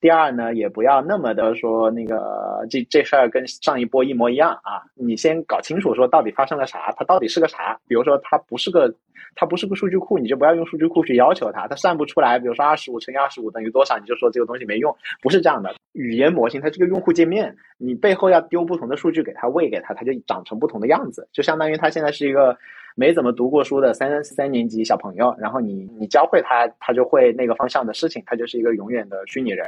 [0.00, 4.82] 第二呢，也不要那么的说那个这这事儿跟上一波一模一样啊！
[4.94, 7.78] 你先搞清楚说到底发生了啥，它到底是个啥？
[7.88, 8.94] 比如说它不是个
[9.34, 12.38] 它不是个数据库，你就不要用数据库去要求它，它算不出来。
[12.38, 15.74] 比如说二十五乘以二十五等于多少，你就说这个东西没用，不是这样的。
[15.92, 22.56] 语言模型它是个用户界面，你背后要丢不同的数据给它喂给它，它就长成不同的样子，就相当于它现在是一个。
[22.98, 29.66] 没怎么读过书的三三年级小朋友，然后你你教会他，他就会那个方向的事情，他就是一个永远的虚拟人。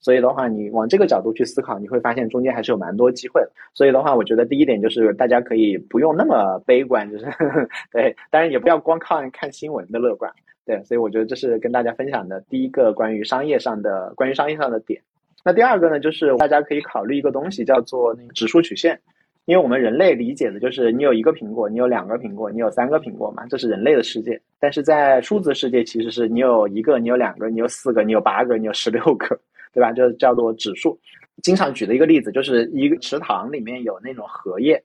[0.00, 3.40] 所以的话，你往这个角度去思考，你会发现中间还是有蛮多机会。
[3.72, 7.24] 所以的话，我觉得第一点就是大家可以不用那么悲观，就是
[7.92, 10.30] 对，当然也不要光看看新闻的乐观。
[10.66, 15.00] 对，所以我觉得这是跟大家分享的第一个关于商业上的关于商业上的点。
[15.44, 19.00] 那第二个呢，就是大家可以考虑一个东西，叫做那个指数曲线。
[19.46, 24.40] 因为我们人类理解的就是你有一个苹果，你有两个苹果，你有三个苹果嘛，这是人类的世界。
[24.58, 29.38] 但是在数字世界，其实是你有一个，你有两个，你有四个，你有八个，你有十六个，
[29.72, 29.92] 对吧？
[29.92, 30.98] 就叫做指数。
[31.42, 34.82] 经常举的一个例子就是一个池塘里面有那种荷叶，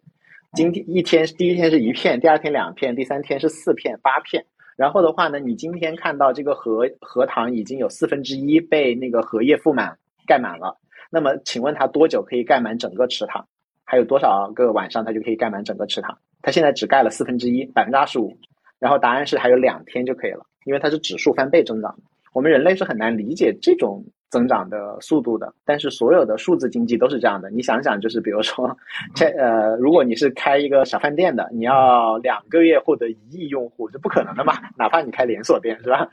[0.53, 4.43] 今天一天第一天是一片，第二天两片，第三天是四片、八片。
[4.75, 10.75] 然后的话呢，你今天看到这个荷荷塘已经有四分之一被那个荷叶覆满盖满了，
[11.09, 13.47] 那么请问它多久可以盖满整个池塘？
[13.89, 16.15] 还有多少个晚上它就可以盖满整个池塘？
[16.43, 18.37] 它现在只盖了四分之一，百分之二十五。
[18.77, 21.95] 然后答案是还有两天就可以了，因为它是指数翻倍增长。
[22.31, 27.49] 我们人类是很难理解这种增长的速度的，但是所有的数字经济都是这样的。
[27.49, 28.77] 你想想，就是比如说，
[29.15, 34.53] 这呃，如果你是开一个小饭店的，你要两个月获得一亿用户，这不可能的嘛？
[34.77, 36.07] 哪怕你开连锁店，是吧？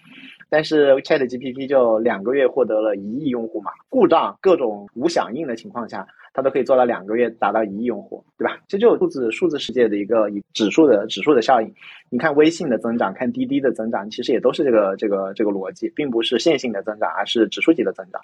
[0.48, 3.70] 但是 Chat GPT 就两个月获得了一亿用户嘛？
[3.90, 6.06] 故障各种无响应的情况下。
[6.36, 8.58] 它都可以做到两个月达到一亿用户，对吧？
[8.68, 11.74] 这就数字数字世界的一个以指数的指数的效应。
[12.10, 18.20] 你看微信的增长，看滴滴的增长，其实也都是这个这个这个逻辑，并不是线性的增长，而是指数级的增长。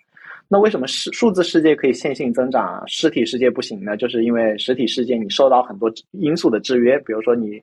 [0.47, 3.97] 那为什么是数字世界可以线性增长，实体世界不行呢？
[3.97, 7.59] 就是因为实体世界你受到很多因素的制约，比如说你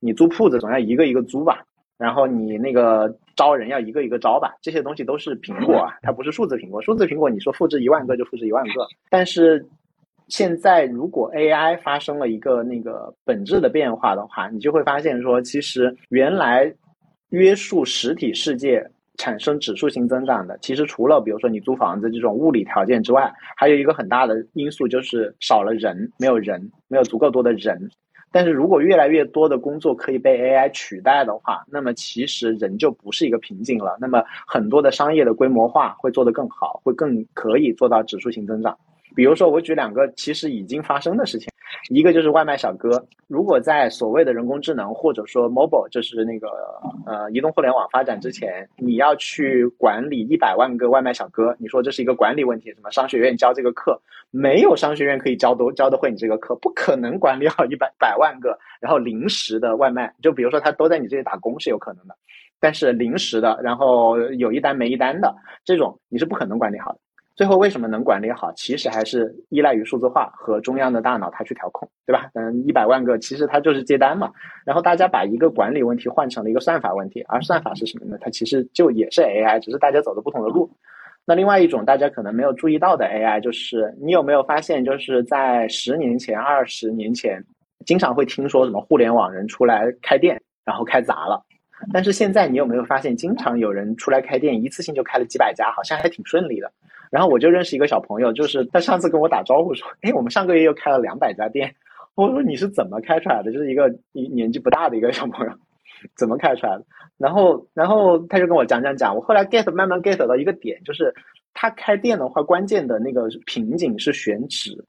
[0.00, 1.64] 你租铺子总要一个一个租吧，
[1.96, 6.82] 然后你那个招人要一个一个招吧，这些东西都是苹果啊，它不是数字苹果。
[6.82, 9.66] 数字苹果你说复制一万个就复制一万个，但是。
[10.28, 16.72] 现在，如果 AI 发生了一个那个本质的变化的话，你就会发现说，其实原来
[17.30, 18.84] 约束实体世界
[19.16, 27.90] 产生指数型增长的，其实除了比如说你租房子这种物理条件之外，还有一个很大的因素就是少了人，没有人，没有足够多的人。
[28.32, 33.96] 但是如果越来越多的工作可以被 AI 取代的话，那么其实人就不是一个瓶颈了。
[34.00, 38.76] 那么很多的商业的规模化会做得更好，会更可以做到指数型增长。
[39.14, 41.48] 比如说，我举两个其实已经发生的事情，
[41.90, 46.48] 一个就是外卖小哥，如果在所谓的人工智能或者说 mobile，就是那个
[47.06, 52.70] 呃移动互联网发展之前，你要去管理一百万个外卖小哥，你说这是一个管理问题？
[52.72, 54.00] 什么商学院教这个课，
[54.30, 62.16] 没有商学院可以教都教得会你这个课，不可能管理好一百百万个，然后临时的外卖，就比如说他都在你这里打工是有可能的，
[62.58, 66.98] 但是临时的，然后有一单没一单的这种，你是不可能管理好的。
[67.36, 68.52] 最后为什么能管理好？
[68.52, 72.30] 其实还是依赖于数字化和中央的大脑它去调控，对吧？
[72.34, 74.30] 嗯，一百万个其实它就是接单嘛。
[74.64, 78.16] 然后大家把一个管理问题换成了一个算法问题，而算法是什么呢？
[78.20, 80.70] 它其实就也是 AI，只是大家走的不同的路。
[81.26, 87.42] 那另外一种大家可能没有注意到的 AI，就是你有没有发现，就是在十年前、二十年前，
[87.84, 91.42] 经常会听说什么互联网人出来开店，然后开砸了。
[91.92, 96.70] 但是现在你有没有发现，经常有人出来开店，一次性就开了几百家，好像还挺顺利的。
[97.14, 101.72] 然后我就认识一个小朋友，就是他上次跟我打招呼说：“哎，我们上个月又开了两百家店。”
[102.16, 105.52] 我说：“你是怎么开出来的？”就是一个年纪不大的一个小朋友，
[106.16, 106.84] 怎么开出来的？
[107.16, 109.14] 然后，然后他就跟我讲讲讲。
[109.14, 111.14] 我后来 get 慢慢 get 到一个点，就是
[111.52, 114.84] 他开店的话，关键的那个瓶颈是选址。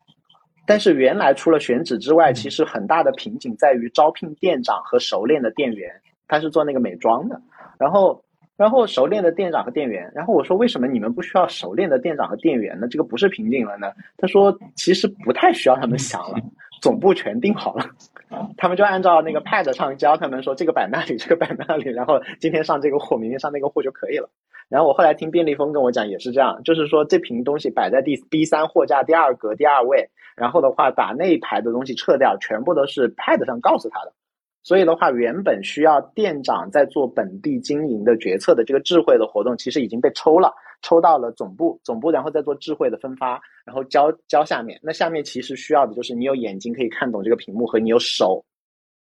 [0.66, 5.92] 但是原来除了选址之外，其实很大的瓶颈在于招聘店长和熟练的店员。
[6.28, 7.40] 他是做那个美妆的，
[7.78, 8.25] 然后，
[8.58, 12.88] 然后熟练的店长和店员，然后我说为什么你们不需要熟练的店长和店员呢？
[12.90, 13.92] 这个不是瓶颈了呢？
[14.18, 16.38] 他说其实不太需要他们想了，
[16.82, 17.86] 总部全定好了，
[18.56, 24.30] 他们就按照那个 pad 上教他们说这个摆那里，这个摆那里，然后今天上这个货，明天上那个货就可以了。
[24.70, 34.14] 然后我后来听便利蜂跟我讲也是这样，就是说这瓶东西摆在第 B 三货架第二格第二位，然后的话把那一排的东西撤掉，全部都是 pad 上告诉他的。
[34.66, 40.52] 所以的话，原本需要店长在做本地经营的决策的这个智慧的活动，其实已经被抽了，
[40.82, 44.80] 抽到了总部，总部然后再做智慧的分发，然后交交下面。
[44.82, 48.44] 那下面其实需要的就是你有眼睛可以看懂这个屏幕和你有手，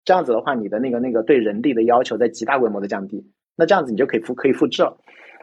[0.03, 3.25] 这样子的话，你的那个那个对人力的要求在极大规模的降低。
[3.55, 4.95] 那这样子你就可以复可以复制了。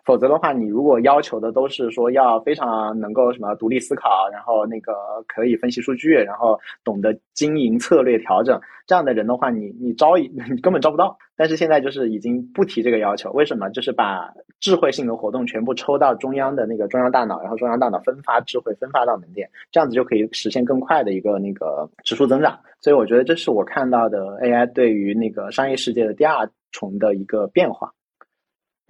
[0.05, 4.93] 否则的话，你如果要求的都是说要非常能够什么独立思考，然后那个
[5.29, 11.17] 可以分析数据，然后懂得经营策略调整这样的人的话，你你招 你根本招不到。
[11.37, 13.69] 但是现在就是已经不提这个要求，为什么？
[13.71, 22.59] 就是把智慧性的活动全部抽到中央的那个中央大脑，然后中央大脑分发智慧分发到门店，这样子就可以实现更快的一个那个指数增长。
[22.81, 27.93] 所以我觉得这是我看到的 AI 对于那个商业世界的第二重的一个变化。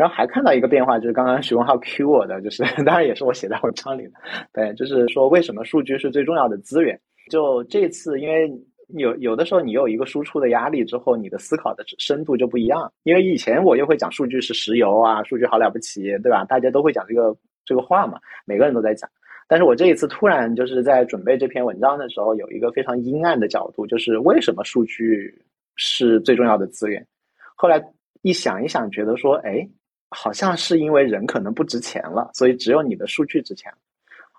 [0.02, 4.10] 然后还看到一个变化，就是刚刚徐文浩 Q 我的，就是当然也是我写在文章里的，
[4.52, 7.00] 对，就是说为什么数据是最重要的资源？
[7.30, 8.50] 就这次，因为
[8.98, 12.92] 有有的时候你有一个输出的压力之后，你的思考的深度就不一样。
[13.04, 16.44] 因为以前我又会讲数据是石油啊，数据好了不起，对吧？
[16.46, 17.32] 大家都会讲这个
[17.64, 19.08] 这个话嘛，每个人都在讲。
[19.46, 25.32] 但是我这一次突然就是在准备这篇文章的时候，有一个非常阴暗的角度，就是为什么数据
[25.76, 27.06] 是最重要的资源？
[27.54, 27.80] 后来
[28.22, 29.64] 一想一想，觉得说，哎。
[30.12, 33.72] 好像是因为人可能不值钱了，所以只有你的数据值钱。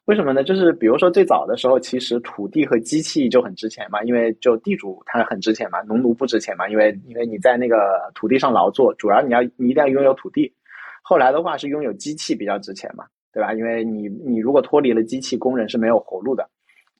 [0.06, 0.44] 为什么呢？
[0.44, 10.54] 就是比如说最早的时候，其实土地和机器就很值钱嘛，因为就地主他很值钱嘛，农奴不值钱嘛，因为因为你在那个土地上劳作，主要你要你一定要拥有土地。
[11.02, 13.54] 后来的话是拥有机器比较值钱嘛，对吧？
[13.54, 16.50] 因为你你如果脱离了机器，工人是没有活路的。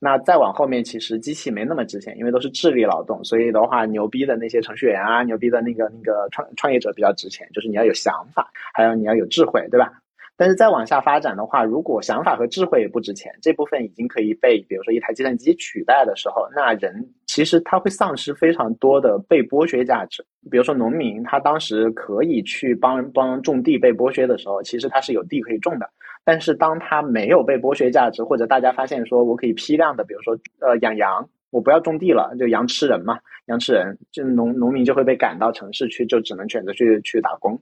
[0.04, 9.90] 那再往后面，其实机器没那么值钱，因为都是智力劳动，所以的话，牛逼的那些程序员啊，牛逼的那个那个创创业者比较值钱，就是你要有想法，还有你要有智慧，对吧？
[10.36, 20.22] 但是再往下发展的话，如果想法和智慧也不值钱，这部分已经可以被比如说一台计算机取代的时候，那人其实他会丧失非常多的被剥削价值。
[20.50, 25.88] 比如说农民，他当时可以去帮帮种地被剥削的时候，其实他是有地可以种的。
[26.24, 37.60] 但是当他没有被剥削价值，或者大家发现说我可以批量的，比如说呃养羊，我不要种地了，就羊吃人嘛，羊吃人，就农农民就会被赶到城市去，就只能选择去去打工。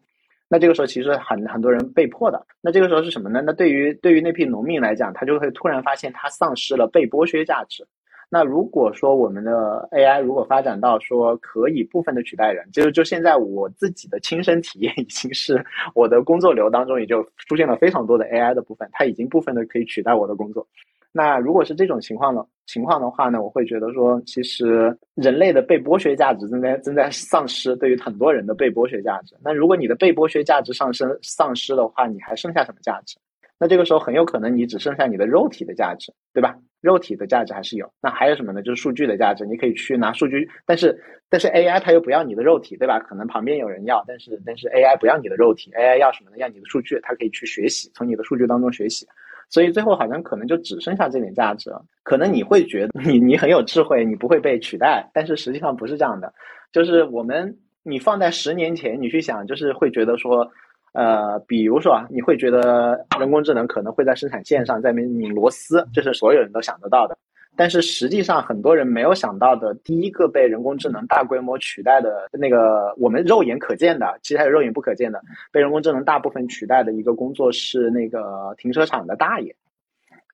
[0.48, 2.46] 那这个时候其实很很多人被迫的。
[2.60, 3.42] 那这个时候是什么呢？
[3.44, 7.86] 那对于对于那批农民来讲，他就会突然发现他丧失了被剥削价值。
[8.34, 15.62] 那如果说我们的 AI 如果发展到说可以部分的取代人，就是就现在我自己的亲身体验已经是
[15.94, 20.66] 我的工作流当中也就出现了非常多的 AI 的部分，它已经部分的可以取代我的工作。
[21.12, 22.42] 那如果是这种情况呢？
[22.64, 29.36] 情况的话呢，我会觉得说，其实人类的被剥削价值正在正在丧失，对于很多人的被剥削价值。
[29.44, 33.18] 那如果你的被剥削价值上升丧失的话，你还剩下什么价值？
[33.58, 36.56] 那这个时候很有可能你只剩下你的肉体的价值，对吧？
[36.82, 37.90] 肉体的价值还是有。
[38.02, 38.60] 那还有什么呢？
[38.60, 40.94] 就是数据的价值，你可以去拿数据，但是
[41.30, 42.98] 但是 AI 它又不要你的肉体，对吧？
[42.98, 46.36] 可能旁边有人要，但是但是 AI 不要你的肉体，AI 要什么呢？
[46.36, 49.06] 要你的数据，它可以去学习，从你的数据当中学习。
[49.48, 51.82] 所以最后好像可能就只剩下这点价值了。
[52.02, 56.34] 可能你会觉得你你很有智慧，你不会被取代，但是实际上不是这样的。
[56.72, 60.50] 就是我们你放在十年前，你去想，就是会觉得说。
[60.92, 67.16] 呃，比如说啊，你会觉得人工智能可能会在生产线上在那拧螺丝，这是所有人都想得到的。
[67.54, 79.54] 但是实际上，很多人没有想到的，第一个被人工智能大规模取代的那个，我们肉眼可见的，其实还有肉眼不可见的，被人工智能大部分取代的一个工作是那个停车场的大爷。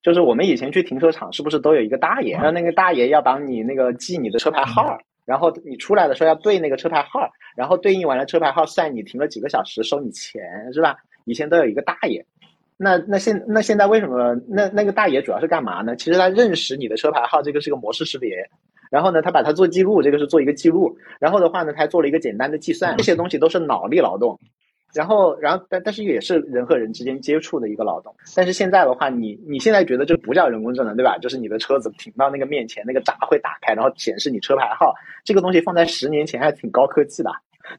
[0.01, 2.35] 就是我们以前去停车场，是不是都有一个大爷？
[2.35, 4.97] 然后那个大爷要帮你那个记你的车牌号。
[5.29, 10.41] 然后你出来的时候要对那个车牌号，然后对应完了车牌号算你停了几个小时，收你钱
[10.73, 10.97] 是吧？
[11.25, 12.25] 以前都有一个大爷，
[12.77, 15.95] 那那现那现在为什么那那个大爷主要是干嘛呢？
[15.95, 18.49] 其实他认识你的车牌号，这个是个模式识别，
[18.89, 24.39] 然后呢，他把它做记录，这个是做一个记录，然后的话呢，他做了一个简单的计算，这些东西都是脑力劳动。
[24.93, 28.13] 然后，然后，但但是也是人和人之间接触的一个劳动。
[28.35, 31.17] 但是现在的话，你你现在觉得这不叫人工智能，对吧？
[31.17, 34.93] 就是你的车子停到那个面前，那个闸会打开，然后显示你车牌号。
[35.23, 37.31] 这个东西放在十年前还挺高科技的。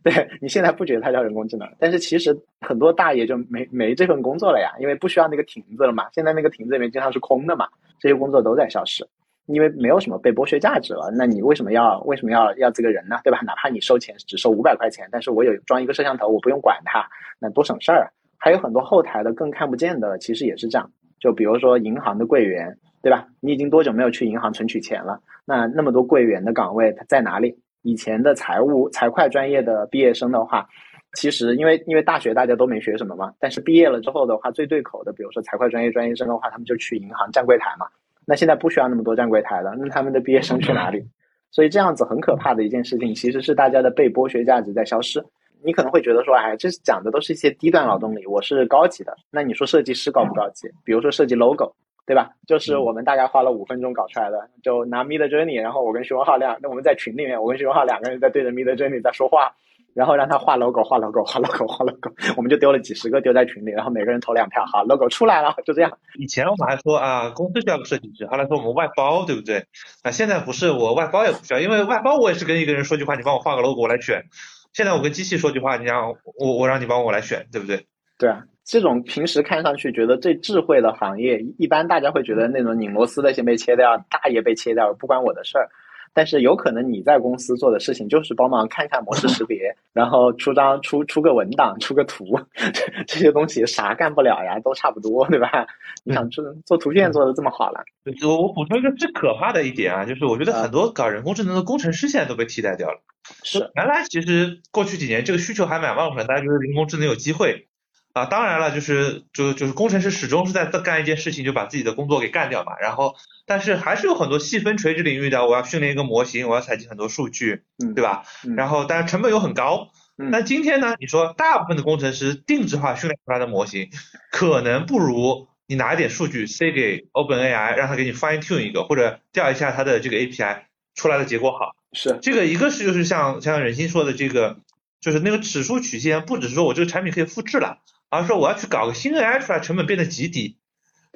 [0.05, 1.69] 对你现在不觉得它叫人工智能？
[1.79, 6.07] 但是其实很多大爷就没没这份工作了呀，因为不需要那个亭子了嘛。
[6.13, 7.67] 现在那个亭子里面经常是空的嘛，
[7.99, 9.05] 这些工作都在消失。
[9.53, 13.17] 因为没有什么被剥削价值了，那你为什么要为什么要要这个人呢？
[13.25, 13.41] 对吧？
[13.45, 17.07] 哪怕你收钱只收五百块钱，但是我有装一个摄像头，我不用管他，
[17.39, 18.13] 那多省事儿。
[18.39, 20.91] 还有很多后台的更看不见的，其实也是这样。
[21.19, 23.27] 就比如说银行的柜员，对吧？
[23.41, 25.21] 你已经多久没有去银行存取钱了？
[25.45, 27.55] 那那么多柜员的岗位，他在哪里？
[27.83, 30.67] 以前的财务财会专业的毕业生的话，
[31.15, 37.87] 其实因为因为大学大家都没学什么嘛，但是毕业了之后的话，最对口的，比如说财会专业专业生的话，他们就去银行站柜台嘛。
[38.27, 41.05] 那现在不需要那么多站柜台了，那他们的毕业生去哪里？
[41.51, 45.25] 所以这样子很可怕的一件事情，其实是大家的被剥削价值在消失。
[45.63, 49.17] 你可能会觉得说，哎，这讲的都是一些低端劳动力，我是高级的。
[49.31, 50.69] 那你说设计师高不高级？
[50.85, 51.75] 比如说设计 logo，
[52.07, 52.31] 对吧？
[52.47, 59.53] 就是我们大概花了五分钟搞出来的，就拿 Mid Journey，然后我跟徐文浩亮，那我们在群里面，我跟徐文浩两个人在对着 Mid Journey 在说话。
[59.95, 65.99] 然后让他画 logo，画 logo，画 logo，画 logo，我们就丢了几十个丢在群里，然后每个人投两票，好，logo 出来了，就这样。
[66.19, 69.65] 以前我们还说啊，公司需要个设计师，后来说我们外包，对不对？
[70.03, 74.25] 啊，现在不是我外包也不需要，因为外包我也是跟一个人说句话，你帮我画个 logo，我来选。
[74.73, 77.85] 现在我跟机器说句话，你让我我让你帮我来选，对不对？
[78.19, 85.69] 对啊，这种平时看上去觉得最智慧的行业，一般大家会觉得那种拧螺丝的先被切掉，大爷被切掉，不关我的事儿。
[86.13, 92.25] 但是有可能你在公司做的事情就是帮忙看看模式识别， 然后出张出出个文档，出个图，
[93.07, 95.67] 这些东西啥干不了呀，都差不多，对吧？
[96.05, 97.85] 你想做做图片做的这么好了，
[98.27, 103.01] 我我补充一个最可怕的一点啊，就是我觉得很多搞人工智能的工程师现在都被替代掉了。
[103.43, 107.69] 是，原来其实过去几年这个需求还蛮旺盛，大家觉得人工智能有机会。
[108.13, 112.79] 啊，当然了，就是就就是工程师始终是在干一件事情，就把自己的工作给干掉嘛。
[112.81, 113.15] 然后，
[113.47, 118.25] 但是还是有很多细分垂直领域的，我要训练一个模型，我要采集很多数据，嗯，对吧？
[118.57, 119.91] 然后，但是成本又很高。
[120.17, 120.97] 那今天呢？
[121.01, 123.89] 你说大部分的工程师定制化训练出来的模型，
[124.31, 131.75] 可能不如你拿一点数据塞给 OpenAI，让他给你 fine tune 一个，或者调一下它的这个 API 出来的结果好。
[131.95, 134.59] 是这个，一个是就是像像任鑫说的这个，
[135.01, 137.79] 就是那个指数曲线，不只是说我这个产品可以复制了。
[138.11, 140.59] 而是说我要去搞个新 AI 出来，成本变得极低。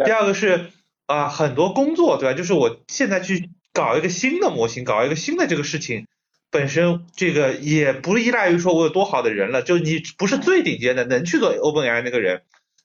[0.05, 0.71] 第二个是
[1.07, 2.39] 啊，很多工作对吧？
[2.39, 6.07] 就是我现在去搞一个新的模型，搞一个新的这个事情，
[6.51, 9.63] 本身这个也不依赖于说我有多好的人了。
[9.63, 12.43] 就你不是最顶尖的，能去做 OpenAI 那个人，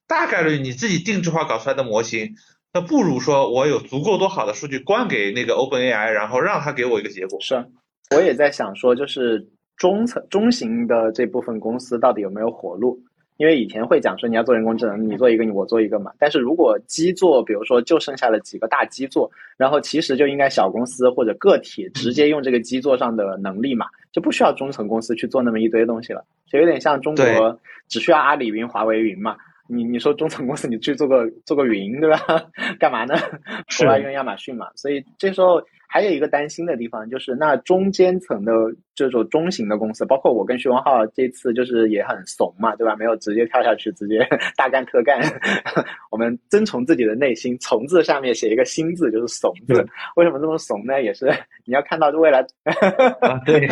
[0.07, 2.35] 大概率你自己定制化搞出来的模型，
[2.73, 7.39] 那不如说我有足够多好的数据灌给那个 OpenAI，然后让他给我一个结果。
[7.41, 7.65] 是，
[8.15, 12.99] 我也在想说，就是中层、中型的这部分公司到底有没有活路？
[13.39, 16.11] 因为以前会讲说你要做人工智能，你做一个，我做一个嘛。
[16.19, 26.21] 但是如果基座，比如说就剩下了几个大基座，然后其实就应该小公司或者个体直接用这个基座上的能力嘛，就不需要中层公司去做那么一堆东西了，
[26.51, 29.37] 就有点像中国只需要阿里云、华为云嘛。
[29.69, 32.17] 你你说中层公司你去做个做个云对吧？
[32.79, 33.15] 干嘛呢？
[33.77, 34.67] 国外用亚马逊嘛。
[34.75, 35.61] 所以这时候。
[35.91, 38.53] 还有一个担心的地方，就是那中间层的
[38.93, 42.95] 这种中型的公司，包括我跟徐文浩这次就是也很怂嘛，对吧？
[42.95, 44.19] 没有直接跳下去，直接
[44.55, 45.19] 大干特干。
[46.11, 49.83] 我们遵从自己的内心，从字上面写一个心字，就是怂字。
[50.15, 51.01] 为什么这么怂呢？
[51.01, 51.25] 也是
[51.65, 52.45] 你要看到未来，
[53.43, 53.67] 对，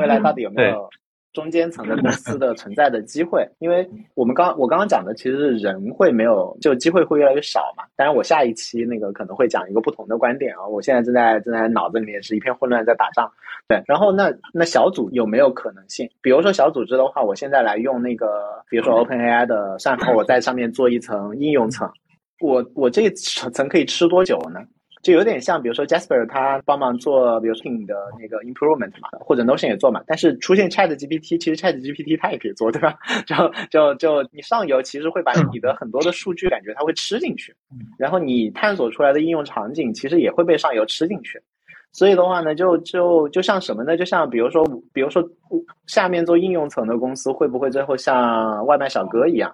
[0.00, 0.88] 未来到底有没有？
[1.32, 7.84] 中间层的公司的存在的机会，因为我们刚我刚刚讲的其实是人会没有，就机会会越来越少嘛。
[7.94, 10.66] 当然，我下一期那个可能会讲一个不同的观点啊。
[10.66, 13.30] 我现在正在正在脑子里面是一片混乱，在打仗。
[13.68, 16.08] 对，然后那那小组有没有可能性？
[16.20, 18.26] 比如说小组织的话，我现在来用那个，
[18.68, 21.88] 比如说 OpenAI 的算法，我在上面做一层应用层，
[22.40, 24.60] 我我这层可以吃多久呢？
[25.02, 30.02] 就有点像，比如说 Jasper 他帮忙做，比如说你的那个 improvement 嘛，或者 Notion 也做嘛。
[30.06, 32.98] 但是出现 Chat GPT，其实 Chat GPT 它也可以做，对吧？
[33.26, 33.34] 就
[33.70, 37.54] 就就你上游其实会把你的很多的数据感觉它会吃进去，
[37.98, 41.40] 然后你探索出来的应用场景其实也会被上游吃进去。
[41.92, 43.96] 所以的话呢，就就就像什么呢？
[43.96, 45.26] 就像比如说，比如说
[45.86, 49.50] 下面做应用层的公司会不会最后像外卖小哥一样？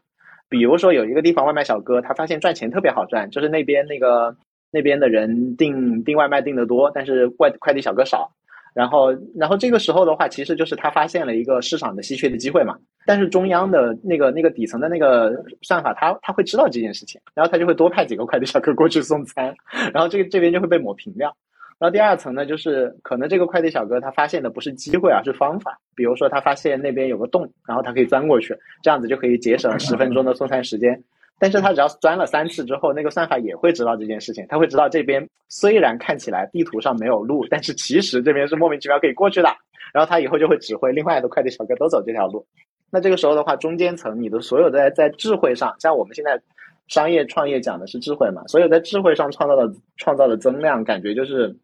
[0.48, 4.36] 比如说有一个地方外卖小哥他发现赚钱特别好赚，就是那边那个。
[4.76, 8.30] 那边的人订订外卖订的多，但是快快递小哥少，
[8.74, 12.76] 然后，然后这个时候的话，其实就是他发现了一个市场的稀缺的机会嘛。
[13.06, 19.54] 但是中央的那个那个底层的那个算法，他他会知道这件事情，然后他就会多派几个快递小哥过去送餐，
[19.94, 21.34] 然后这个这边就会被抹平掉。
[21.78, 25.78] 然后第二层呢，就是可能这个快递小哥他发现的不是机会，而是方法。
[25.94, 31.02] 比如说他发现那边有个洞，然后他可以钻过去，这样子就可以节省十分钟的送餐时间。
[31.38, 39.48] 但是他只要钻了三次之后，那个算法也会知道这件事情，他会知道这边虽然看起来地图上没有路，但是其实这边是莫名其妙可以过去的。
[39.92, 42.46] 然后他以后就会指挥另外的快递小哥都走这条路。
[42.90, 46.40] 那这个时候的话，中间层你的所有的在智慧上，像我们现在
[46.88, 51.56] 商业创业讲的是智慧嘛，所有在智慧上创造的创造的增量，感觉就是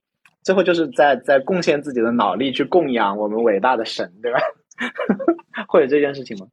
[0.43, 4.39] 最后就是在在贡献自己的脑力去供养我们伟大的神，对吧？
[5.69, 6.47] 会有这件事情吗？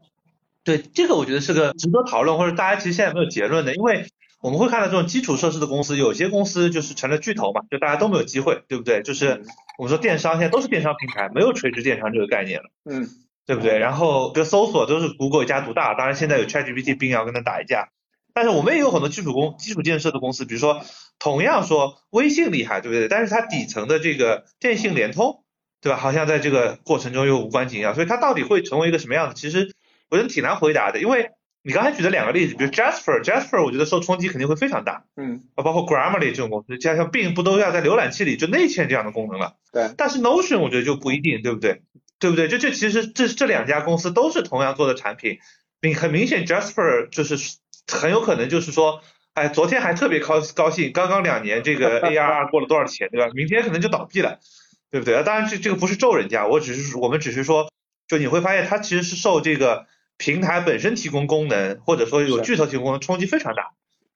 [0.63, 4.05] 对这个，我觉得是个值得讨论，或者大家其实现在没有结论的，因为
[4.41, 9.01] 我们会看到这种基础设施的公司，有些公司就是成了巨头嘛，就大家都没有机会，对不对？
[9.01, 9.43] 就是
[9.77, 13.09] 我们说电商现在都是电商平台，没有垂直电商这个概念了，嗯，
[13.45, 13.79] 对不对？
[13.79, 17.89] 然后就搜索都是 Google 一家独大，当然现在有 ChatGPT，并要跟他打一架，
[18.33, 20.81] 但是我们也有很多基础工、基础建设的公司，比如说
[21.19, 23.07] 同样说微信厉害，对不对？
[23.07, 25.43] 但是它底层的这个电信、联通，
[25.81, 25.97] 对吧？
[25.97, 29.35] 好像在这个过程中又无关紧要，所以它到底会成为一个什么样子？
[29.35, 29.73] 其实。
[30.09, 31.31] 我觉得挺难回答的，因为
[31.61, 41.81] 你刚才举的两个例子，比如 Jasper，Jasper，我觉得受冲击肯定会非常大，嗯，啊，包括 Grammarly 这种公司，加上并不都要在浏览器里就内嵌这样的功能了，对，但是 Notion 我觉得就不一定，对不对？
[42.17, 42.47] 对不对？
[42.47, 45.39] 就这其实这这两家公司都是同样做的产品，
[45.81, 47.57] 并很明显 Jasper 就是
[47.91, 49.01] 很有可能就是说，
[49.33, 53.29] 哎，昨天还特别高高兴，刚刚两年这个 ARR 过了多少钱，对吧？
[53.33, 54.39] 明天可能就倒闭了，
[54.89, 55.21] 对不对？
[55.23, 57.69] 当然这这个不是咒人家，我只是我们只是说，
[58.07, 59.85] 就你会发现它其实是受这个。
[60.19, 63.71] 平台本身提供功能，或者说有巨头提供功能，冲击非常大。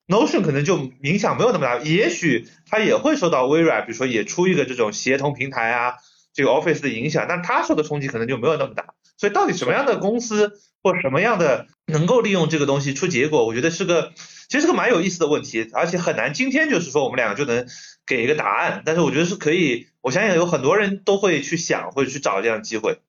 [0.06, 5.94] Notion 可能就影响没有那么大，也许它也会受到微软，比如说也出一个这种协同平台啊，
[6.34, 8.94] 这个 Office 的影响，但它受的冲击可能就没有那么大。
[9.18, 14.12] 所以到底什么样的公司或什么样的能够利用这个东西出结果，我觉得是个
[14.50, 17.66] 其实是个蛮有意思的问题，而且很难今天就是说我们两个就能
[18.06, 18.82] 给一个答案。
[18.86, 23.00] 但是我觉得是可以，我相信有很多人都会去想或者去找这样的机会。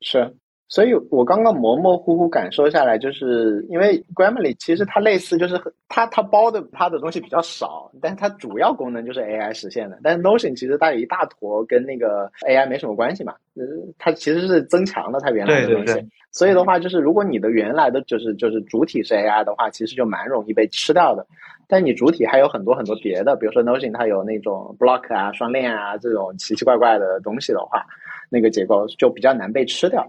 [0.00, 0.34] 是。
[0.70, 9.98] 所以我刚刚模模糊糊感受下来，就是因为 Grammarly 其实它类似，就是它它包的它的东西比较少，但是它主要功能就是 AI 实现的。
[10.00, 13.34] 但是 Notion 其实它有一大坨跟那个 AI 没什么关系嘛，
[13.98, 16.08] 它其实是增强了它原来的东西。
[16.30, 21.26] 所以的话，就是如果你的原来的就是就是主体是 AI 的话，其实就蛮容易被吃掉的。
[21.66, 27.84] 但你主体还有很多很多别的，比如说 Notion 它有那种 block 啊、双链啊这种奇奇怪怪的东西的话，
[28.30, 30.08] 那个结构就比较难被吃掉。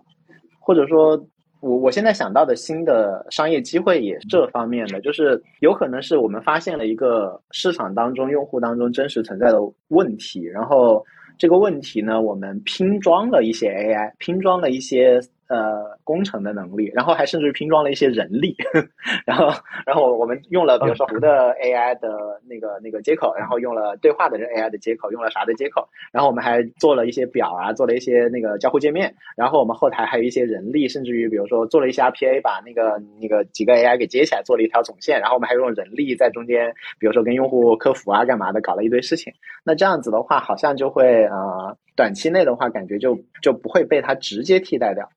[0.62, 1.22] 或者说，
[1.60, 9.60] 我我现在想到的新的商业机会也是这方面的，就是有可能是我们发现了一个市场当中用户当中真实存在的
[9.90, 11.04] 问题，然后
[11.38, 15.20] 这个问题呢，我们拼装了一些 AI，拼装了一些。
[15.52, 18.56] 呃，工程的能力，然后还甚至拼装了一些人力，
[19.28, 19.52] 然后，
[19.86, 39.34] 然后我们用了比如说图的 AI 的那个那个接口，然后用了对话的 AI 的接口，用了啥的接口，然后我们还做了一些表啊，做了一些那个交互界面，然后我们后台还有一些人力，甚至于比如说做了一些 RPA，把那个那个几个 AI 给接起来，做了一条总线，然后我们还用人力在中间，比如说跟用户客服啊干嘛的，搞了一堆事情。
[39.66, 45.10] 那这样子的话，好像就会呃，短期内的话，感觉就就不会被它直接替代掉。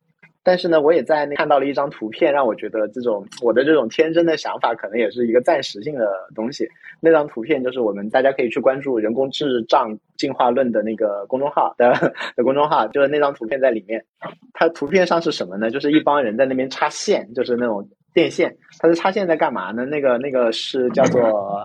[0.45, 6.68] 但是呢，我也在那看到了一张图片，让我觉得这种我的这种天真的想法，可能也是一个暂时性的东西。
[7.01, 11.92] 那张图片就是我们大家可以去关注“人工智障进化论”的那个公众号的
[12.36, 14.05] 的公众号，就是那张图片在里面。
[14.53, 15.70] 它图片上是什么呢？
[15.70, 18.55] 就是一帮人在那边插线，就是那种电线。
[18.78, 19.86] 它是插线在干嘛呢？
[19.86, 21.22] 那个那个是叫做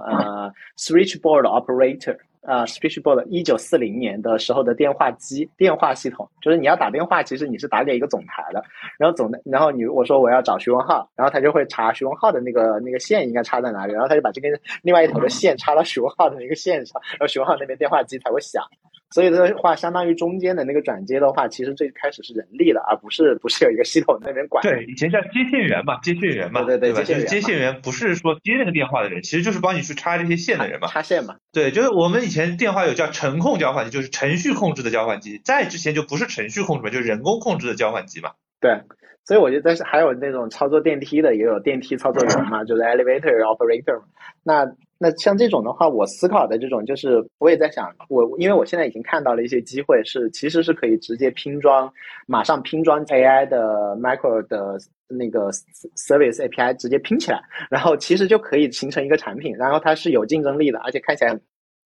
[0.07, 2.15] 呃 switchboard operator。
[2.41, 8.63] 啊，Speechboard 一九四零年的时候的电话机电话系统，就是你要打电话，其实你是打给一个总台的，
[8.97, 18.63] 然后总台，然后你我说我要找徐文浩，然后他就会查徐文浩的那个那个线应该插在哪里，然后他就把这根另外一头的线插到徐文浩的那个线上，然后徐文浩那边电话机才会响。
[19.11, 24.61] 所以的话，相当于中间的那个转接的话，其实最开始是人力的，而不是不是有一个系统那边管。
[24.61, 30.87] 对，以前叫接线员嘛，接线员嘛，对对对，就是接线员，不是说接那个电话的人，其实就是帮你去插这些线的人嘛。
[30.87, 31.37] 插线嘛。
[31.51, 38.33] 对，就是我们以前电话有叫程控交换机，就是程序控制的交换机，在之前就不是程序控制嘛，就是人工控制的交换机嘛。
[38.61, 38.81] 对，
[39.25, 44.03] 所以我觉得是还有那种操作电梯的，也有电梯操作员嘛，就是 elevator operator。
[44.43, 44.65] 那
[45.01, 51.89] 那像这种的话，我思考的这种就是，我也在想，我因为我现在已经看到了一些机会，是其实是可以直接拼装，
[52.27, 54.77] 马上拼装 AI 的 micro 的
[55.07, 55.49] 那个
[55.95, 57.41] service API 直接拼起来，
[57.71, 61.31] 然后其实就可以形成一个产品，然后它是有竞争力的，而且看起来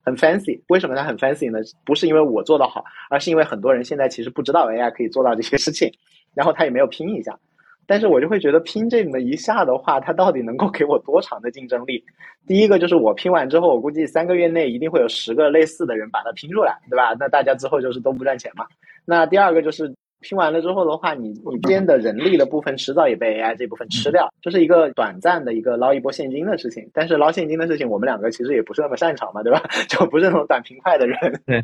[0.04, 0.60] 很 fancy。
[0.70, 1.60] 为什么它很 fancy 呢？
[1.86, 5.88] 不是因为我做的好，而是因为很多人现在其实不知道 AI 可以做到这些事情，
[6.34, 7.38] 然后他也没有拼一下。
[7.86, 12.04] 但是我就会觉得拼这么一下的话，它到底能够给我多长的竞争力？
[12.48, 17.16] 第一个就是我拼完之后，我估计三个月内一定会有十个类似的人把它拼出来，对吧？
[17.20, 18.66] 那大家之后就是都不赚钱嘛。
[19.06, 19.94] 那第二个就是。
[20.24, 26.90] 拼完了之后的话，你你边的人力的部分迟早也被 AI 这部分吃掉，这是一个短暂的一个捞一波现金的事情。
[26.94, 29.62] 但是捞现金的事情，我们两个其实也不是那么擅长嘛，对吧？
[29.88, 31.18] 就不是那种短平快的人。
[31.46, 31.62] 对，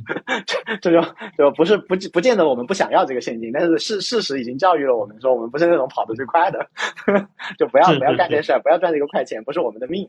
[0.81, 1.01] 这 就
[1.37, 6.59] 就不是不不见得我们不想要这个现金，但是事事实已经教育了我们说，我们不是那种跑得最快的，
[7.57, 10.07] 就不要不要干这事儿，不要赚这个快钱，不是我们的命。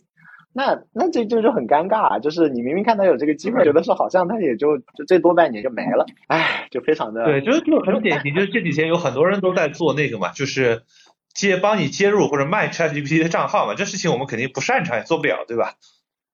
[0.53, 10.83] 那那这这就很尴尬，就是你明明看到有这个机会，觉得说好像他也就就最多半年就没了，唉，就非常的对，就是就很典型，就是这几天有很多人都在做那个嘛，就是
[11.33, 15.75] 接帮你接入或者卖 ChatGPT 的账号嘛，这事情我们肯定不擅长，也做不了，对吧？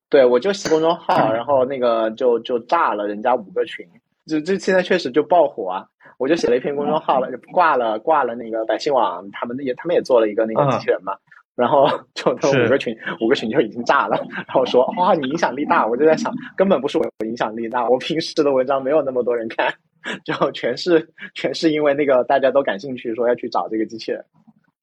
[0.08, 3.84] 对，我就写公众号，然后那个就就炸了人家五个群，
[4.26, 5.86] 就这现在确实就爆火啊！
[6.16, 11.12] 我就写了一篇公众号了，挂了挂了那个百姓网，他们也他们也做了一个那个机器人嘛。
[11.56, 14.16] 然后 就他五个群，五个群就已经炸了。
[14.30, 19.72] 然后说哇，你影响力大，我就在想，根本不是我影响力大，我平时的文章没有那么多人看，
[20.24, 24.22] 就全是全是因为那个大家都感兴趣，说要去找这个机器人。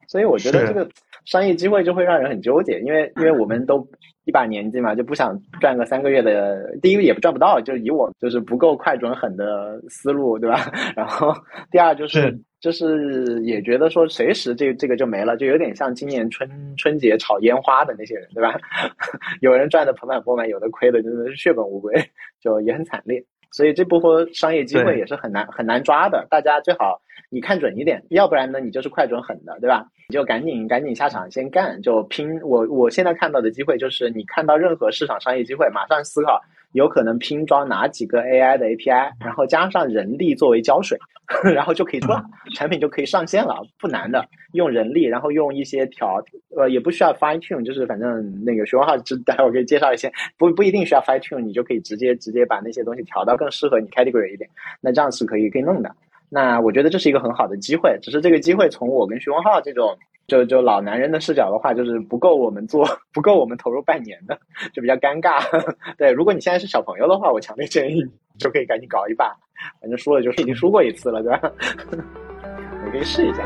[0.08, 0.88] 所以我觉得这个
[1.26, 3.88] 商业机会就会让人很纠结，因为因为我们都
[4.26, 10.72] 一把年纪嘛，就不想赚个三个月的，第一个也不赚不到，就以我就是不够快准狠的思路，对吧？
[10.96, 11.34] 然后
[11.72, 12.38] 第二就是。
[12.64, 18.58] 就是也觉得说随时这这个就没了，就有点像今年春春节炒烟花的那些人，对吧？
[19.42, 21.94] 有人赚的盆满钵满，有的亏的真的是血本无归，
[22.40, 23.22] 就也很惨烈。
[23.52, 26.26] 所以这部分商业机会也是很难很难抓的。
[26.30, 29.86] 大家最好你看准一点，要不然呢你就是快准狠的，对吧？
[30.08, 32.40] 你就赶紧赶紧下场先干，就拼。
[32.44, 36.42] 我我现在看到的机会就是你看到任何市场商业机会，马上思考。
[36.74, 40.98] 有可能拼装哪几个 AI 的 API，然后加上人力作为胶水，
[41.54, 42.24] 然后就可以出了，
[42.56, 44.26] 产品就可以上线了，不难的。
[44.54, 46.22] 用人力，然后用一些调，
[46.56, 48.96] 呃，也不需要 fine tune，就是反正那个徐文化，
[49.26, 54.50] 待会儿可以介绍一些，不不一定需要 fine tune，你就可以直接直接把那些东西调到更适合你 category 一点，
[54.82, 55.96] 那这样是可以可以弄的。
[56.30, 59.96] 那我觉得这是一个很好的机会，只是这个机会从我跟徐文浩这种。
[60.28, 64.40] 就就老男人的视角的话，就是不够我们做，不够我们投入半年的，
[64.74, 65.44] 就比较尴尬。
[65.98, 68.10] 对，如果你现在是小朋友的话，我强烈建议你
[68.40, 69.36] 就可以赶紧搞一把，
[69.82, 71.52] 反正输了就是已经输过一次了，对吧？
[72.86, 73.44] 你可以试一下。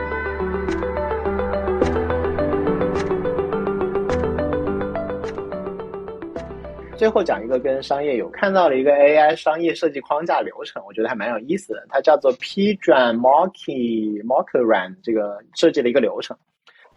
[6.95, 16.35] 最后讲一个跟商业有看到了一个 AI 商业设计框架流程，我觉得还蛮有意思的，它叫做 P 转 Marky Marker Run 这个设计的一个流程。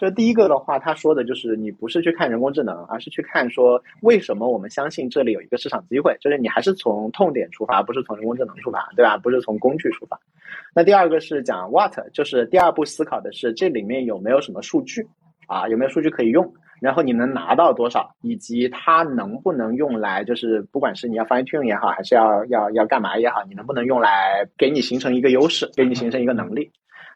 [0.01, 9.19] 就第一个的话，他说的就是你不是去看人工智能，而是去看说为什么我们相信这里有一个市场机会，就是你还是从痛点出发，不是从人工智能出发，对吧？
[9.19, 10.19] 不是从工具出发。
[10.75, 15.07] 那第二个是讲 what，就是第二步思考的是这里面有没有什么数据
[15.47, 26.71] 啊，有没有数据可以用，然后你能拿到多少，以及它能不能用来，就是不管是你要 fine tune 也好，还是要要要干嘛也好，你能不能用来给你形成一个优势，给你形成一个能力。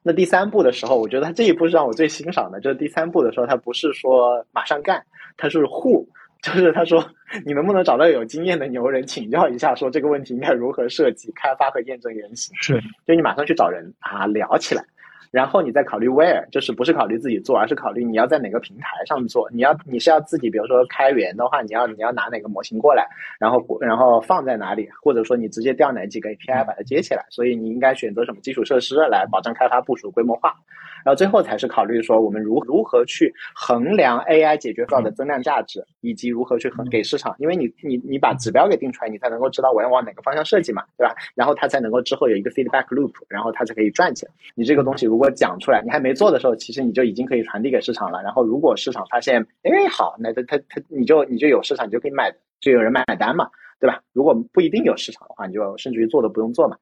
[0.06, 5.02] 那第三步的时候，我觉得他这一步是让我最欣赏的，就是第三步的时候，他不是说马上干，
[5.38, 6.06] 他是护，
[6.42, 7.02] 就是他说
[7.46, 14.84] 你能不能找到有经验的牛人请教一下，说这个问题应该如何设计、开发和验证原型，是，就你马上去找人啊聊起来。
[15.34, 19.50] 然后你再考虑 where，就是不是考虑自己做，而是考虑你要在哪个平台上做。
[19.50, 23.04] 你要你是要自己，比如说开源的话，你要你要拿哪个模型过来，
[23.40, 27.26] 然后然后放在哪里，或者说你直接调哪几个 API 把它接起来。
[27.30, 30.54] 所以你应该选择什么基础设施来保障开发部署规模化。
[31.04, 41.14] 然后最后才是考虑说我们如如何去衡量 AI 解决到的增量价值，以及如何去衡给市场，因为你你你把指标给定出来，你才能够知道我要往哪个方向设计嘛，对吧？
[41.34, 44.28] 然后它才能够之后有一个 feedback loop，然后它才可以赚钱。
[44.54, 48.22] 你这个东西如果讲出来，你还没做的时候，其实你就已经可以传递给市场了。
[48.22, 54.00] 然后如果市场发现，哎，好，那它它它你就你就有市场，你就可以买，就有人买单嘛，对吧？
[54.14, 56.76] 如果不一定有市场的话，你就甚至于做都不用做嘛。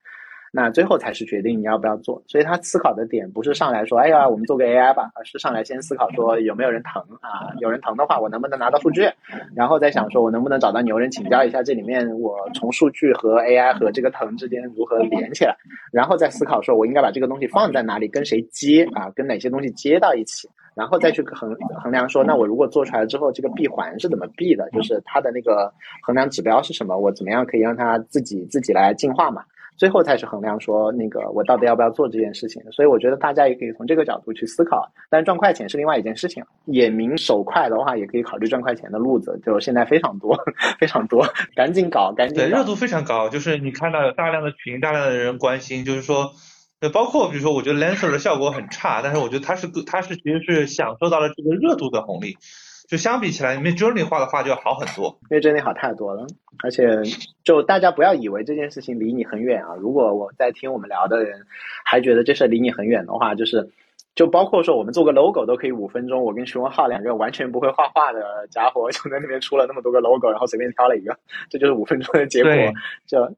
[0.54, 9.08] 那最后才是决定你要不要做，所以他思考的点不是上来说，哎呀，我们做个 AI 吧，而是上来先思考说有没有人疼啊，有人疼的话，我能不能拿到数据，
[9.56, 15.56] 然后再想说我能不能找到牛人请教一下这里面我从数据和 AI 和这个疼之间如何连起来，
[15.90, 25.72] 然后再思考说我应该把这个东西放在哪里，跟谁接啊，跟哪些东西接到一起，然后再去衡衡量说，那我如果做出来之后，这个闭环是怎么闭的，就是它的那个
[26.02, 29.42] 衡量指标是什么，我怎么样可以让它自己自己来进化嘛。
[29.76, 32.62] 最后才是衡量说那个我到底要不要做这件事情。
[32.70, 34.88] 所以我觉得大家也可以从这个角度去思考。
[35.10, 40.36] 但是赚快钱是另外一件事情，眼明手快的话，也可以考虑赚快钱的路子，就现在非常多，
[40.78, 42.36] 非常多，赶紧搞，赶紧。
[42.36, 46.32] 对，热度非常高，就是你看到有大量的群，大量的人关心，就是说。
[46.80, 52.36] 对，包括比如说，我觉得 Lancer 的效果很差，但是我觉得他是个，它是其实是享受到了这个热度的红利，
[52.92, 55.18] 就相比起来 i Journey 化的话就要好很多。
[55.30, 56.26] 因为 Journey 好太多了，
[56.62, 56.84] 而且
[57.42, 59.74] 就大家不要以为这件事情离你很远啊。
[59.80, 61.46] 如果我在听我们聊的人
[61.86, 63.66] 还觉得这事离你很远的话，就是
[64.14, 71.16] 就包括说我们做个 logo 都可以五分钟，我跟徐文浩两个完全不会画画的家伙就在那边出了那么多个 logo，然后随便挑了一个，
[71.48, 72.52] 这就是五分钟的结果，
[73.06, 73.34] 就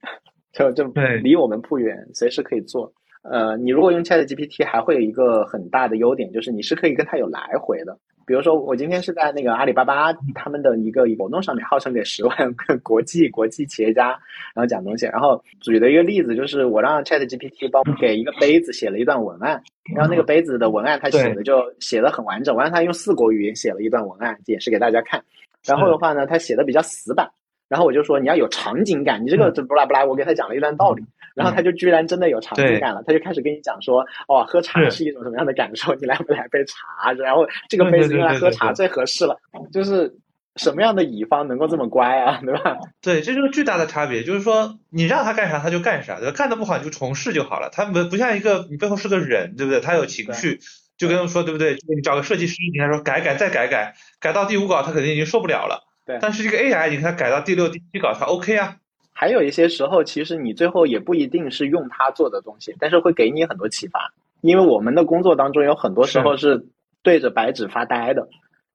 [0.53, 0.83] 就就
[1.23, 2.93] 离我们不远，随时可以做。
[3.23, 7.97] 呃，你如果用 Chat GPT，还会有一个很大的优点，就是你是可以跟它有来回的。
[8.27, 14.09] 比如说，我今天是在那个阿里巴巴他们的一个活动上面，号称给十万国际国际企业家，
[14.55, 15.07] 然后讲东西。
[15.07, 19.63] 然后举的一个例子就是，我让 Chat GPT 帮我给一个杯子写了一段文案，
[19.95, 25.23] 然后那个杯子的文案他写的就写的很完整，我让他用四国语言写了一段文案，解释给大家看。
[25.65, 27.31] 然后的话呢，他写的比较死板，
[27.69, 31.05] 然后我就说你要有场景感，你这个不拉不拉，我给他讲了一段道理。
[31.35, 35.93] 然后他就居然真的有场景感了，他就开始跟你讲说，哦，喝茶是一种什么样的感受？
[35.97, 37.13] 你来不来杯茶？
[37.15, 39.37] 然后这个杯子用来喝茶最合适了。
[39.73, 40.15] 就是
[40.55, 42.77] 什么样的乙方能够这么乖啊，对吧？
[43.03, 44.23] 对，这就是巨大的差别。
[44.23, 46.35] 就是说，你让他干啥他就干啥，对吧？
[46.37, 47.69] 干的不好你就重试就好了。
[47.73, 49.81] 他不不像一个你背后是个人，对不对？
[49.81, 50.61] 他有情绪，
[50.97, 51.75] 就跟他说对不对？
[51.93, 55.83] 你找个设计师，你还说改改再改改，改到第五稿他肯定已经受不了了。
[56.05, 56.19] 对。
[56.21, 58.77] 但是这个 AI 你看它改到第六、第七稿它 OK 啊。
[59.13, 64.13] 还有一些时候，其实你最后也不一定是用它做的东西，但是会给你很多启发。
[64.41, 66.67] 因为我们的工作当中有很多时候是
[67.03, 68.29] 对着白纸发呆的，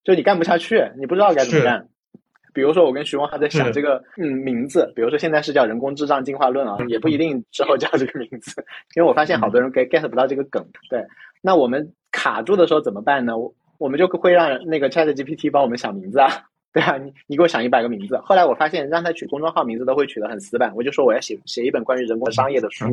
[0.03, 1.87] 就你干不下去，你不知道该怎么干。
[2.53, 8.65] 比如说我跟徐光还在想这个嗯名字，比如说现在是叫人工智障进化论啊，也不一定之后叫这个名字，
[8.95, 10.65] 因为我发现好多人 get get 不到这个梗。
[10.89, 11.05] 对，
[11.41, 13.33] 那我们卡住的时候怎么办呢？
[13.77, 16.48] 我们就会让那个 Chat GPT 帮我们想名字啊。
[16.73, 18.17] 对啊，你你给我想一百个名字。
[18.23, 22.85] 后来我发现让他取公众号名字都会取得很死板，我就说我要写写一本关于人工商业的书，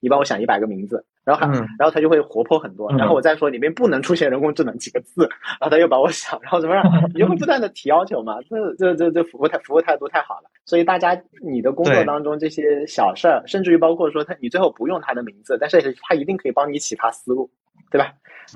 [0.00, 2.92] 你帮我想一百个名字，然后他然后他就会活泼很多。
[2.98, 5.26] 然后我再说里面不能出现人工智能几个字，
[5.58, 6.84] 然后他又把我想，然后怎么样？
[7.14, 8.36] 你就会不断的提要求嘛。
[8.50, 10.50] 这这这这服务态服务态度太好了。
[10.66, 17.48] 所以大家你的工作当中这些小事儿，甚至于包括说他你最后不用他的名字，但是他一定可以帮你启发思路，
[17.90, 18.12] 对吧？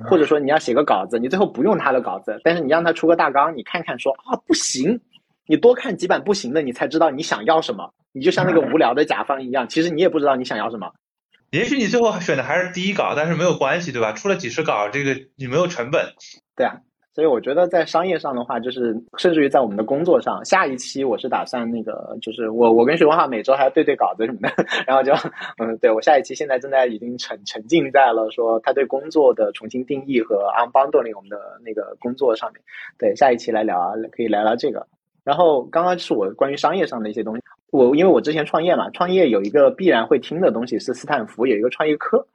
[0.09, 5.01] 或者说你要写个稿子，你最后不用他的稿子，但是你让他出个大纲，你看看说啊不行，
[5.47, 7.93] 你多看几版不行的，你才知道你想要什么。
[8.12, 10.93] 你就像那个无聊的甲方一样，其实你也不知道你想要什么。
[11.51, 14.12] 也许你最后选的还是第一稿，但是没有关系，对吧？
[14.12, 16.14] 出了几十稿，这个你没有成本。
[16.57, 16.81] 对啊。
[17.17, 24.51] 所以我觉得在商业上的话，就是甚至于在我们的工作上，下一期我是打算那个，就是我我跟徐文浩每周还要对对稿子什么的，
[24.87, 25.14] 然后就
[25.57, 32.61] 嗯，对我下一期现在正在已经沉沉浸在了说他对工作的重新定义和 unbundling 我们的那个工作上面。
[32.99, 34.87] 对，下一期来聊啊，可以聊聊这个。
[35.25, 42.27] 然后刚刚是我关于商业上的一些东西，我因为我之前创业嘛，创业有一个必然会听的东西是斯坦福有一个创业课。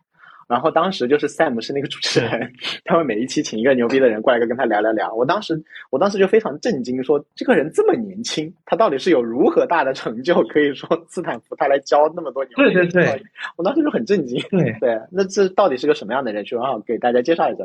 [0.51, 2.51] 然后当时就是 Sam 是那个主持人，
[2.83, 5.13] 他会每一期请一个牛逼的人过来跟跟他聊聊聊。
[5.13, 12.51] 我当时我当时就非常震惊，说这个人这么年轻，他到底是有如何大的成就， 可以说斯坦福他来教那么多牛？
[12.57, 13.23] 对对对，
[13.55, 14.43] 我当时就很震惊。
[14.49, 16.43] 对对，那这到底是个什么样的人？
[16.43, 17.63] 正好给大家介绍一下。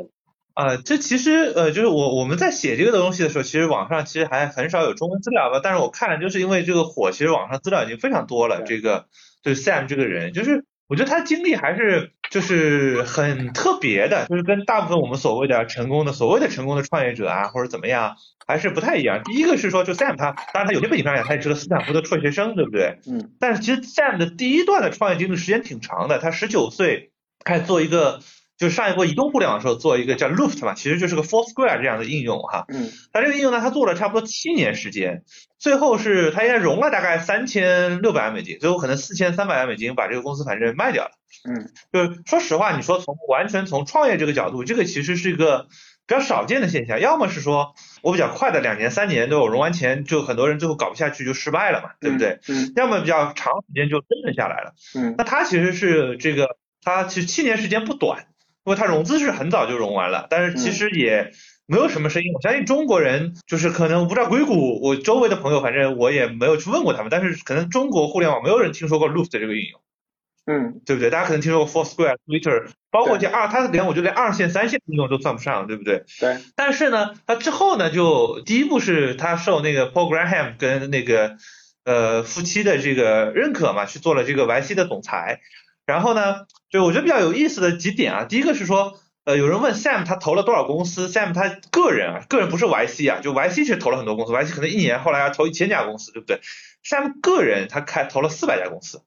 [0.53, 5.59] 啊，这其实呃，就是我我们在写这个东西的时候，其实网上其实还很少有中文资料吧。
[5.61, 8.61] 但是我看了就是因为这个火，其实网上资料已经非常多了。
[8.61, 9.07] 这个
[9.43, 12.13] 对 Sam 这个人，就是我觉得他的经历还是。
[12.29, 18.15] 就是很特别的，就是跟大部分我们所谓的成功的、所谓的成功的创业者啊，或者怎么样，
[18.45, 19.21] 还是不太一样。
[19.23, 22.99] 第一个是说，就 Sam 他，当然他有些背景上也，他也是个斯坦福的辍学生，对不对？
[23.07, 23.31] 嗯。
[23.39, 27.11] 但是其实 Sam 的第一段的创业经历时间挺长的，他十九岁
[27.43, 28.19] 开始做一个，
[28.57, 32.65] 就是上一波移动互联网的时候做一个叫 Loft 嘛，其实就是个 Foursquare 这样的应用哈。
[32.69, 32.89] 嗯。
[33.13, 35.23] 它这个应用呢，它做了差不多七年时间，
[35.59, 41.11] 最后是它应该融了大概三千六百万美金，最后可能四千三百万美金把这个公司反正卖掉了。
[41.47, 45.67] 嗯，就是说实话，你说从完全从创业这个角度，这个其实是一个
[46.07, 46.99] 比较少见的现象。
[46.99, 52.39] 要么是说我比较快的两年三年都有融完钱，就很多人最后搞不下去就失败了嘛，对不对？
[52.47, 52.73] 嗯。
[52.75, 54.73] 要么比较长时间就生存下来了。
[54.95, 55.13] 嗯。
[55.17, 58.25] 那它其实是这个，它其实七年时间不短，
[58.67, 61.31] 因为他融资是很早就融完了，但是其实也
[61.67, 62.33] 没有什么声音。
[62.33, 69.79] 我相信中国人就是可能我不知道硅谷，我周围的朋友反正我也没有去问过他们，但是可能中国互联网没有人听说过 Loop 这个应用。
[70.47, 71.09] 嗯，对不对？
[71.09, 76.03] 大家可能听说过 Foursquare、Twitter，包括这二，它连我觉得连二线、三线应用都算不上，对不对？
[76.19, 76.37] 对。
[76.57, 81.37] 但是呢，它之后呢，就第一步是它受那个 Paul Graham 跟那个
[81.85, 85.39] 呃夫妻的这个认可嘛，去做了这个 YC 的总裁。
[85.87, 96.41] 然后呢，就我觉得比较有意思的几点啊，第一个是说，呃，有人问 Sam 他投了多少公司，Sam 他个人啊，个人不是 YC 啊，就 YC 是投了很多公司，YC 可能一年后来要投一千家公司，对不对
[96.85, 99.01] ？Sam 个人他开投了四百家公司，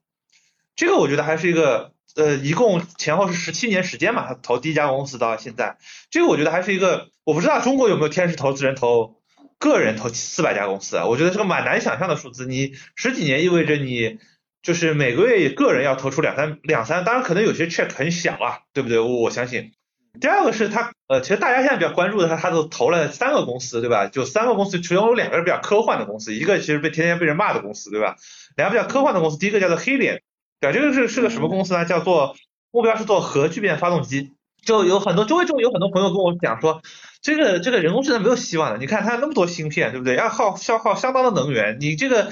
[0.75, 5.77] 这个我觉得还是一个，呃，一共前后是十七年时间嘛，他投第一家公司到现在，
[6.09, 9.21] 这个我觉得还是一个，我不知道中国有没有天使投资人投
[9.59, 14.17] 个人投四百家公司啊，我觉得是个蛮难想象的数字，你十几年意味着你。
[14.61, 18.99] 就是每个月个人要投出两三两三，当然可能有些 check 很小啊，对不对？
[18.99, 19.71] 我相信。
[20.19, 24.07] 第二个是他，呃，其实大家现在比较关注的他，他都投了三个公司，对吧？
[24.07, 28.17] 就三个公司，其中有两个是比较科幻的公司，一个其实被天天被人骂的公司，对吧？
[28.55, 30.21] 两个比较科幻的公司，第一个叫做黑脸
[30.59, 30.77] 对吧？
[30.77, 31.85] 这个是是个什么公司呢？
[31.85, 32.35] 叫做
[32.71, 34.33] 目标是做核聚变发动机，
[34.63, 36.81] 就有很多周围中有很多朋友跟我讲说，
[37.21, 40.15] 这个这个人工智能没有希望的，你看它那么多芯片，对不对？
[40.17, 42.31] 要耗消耗相当的能源，你这个。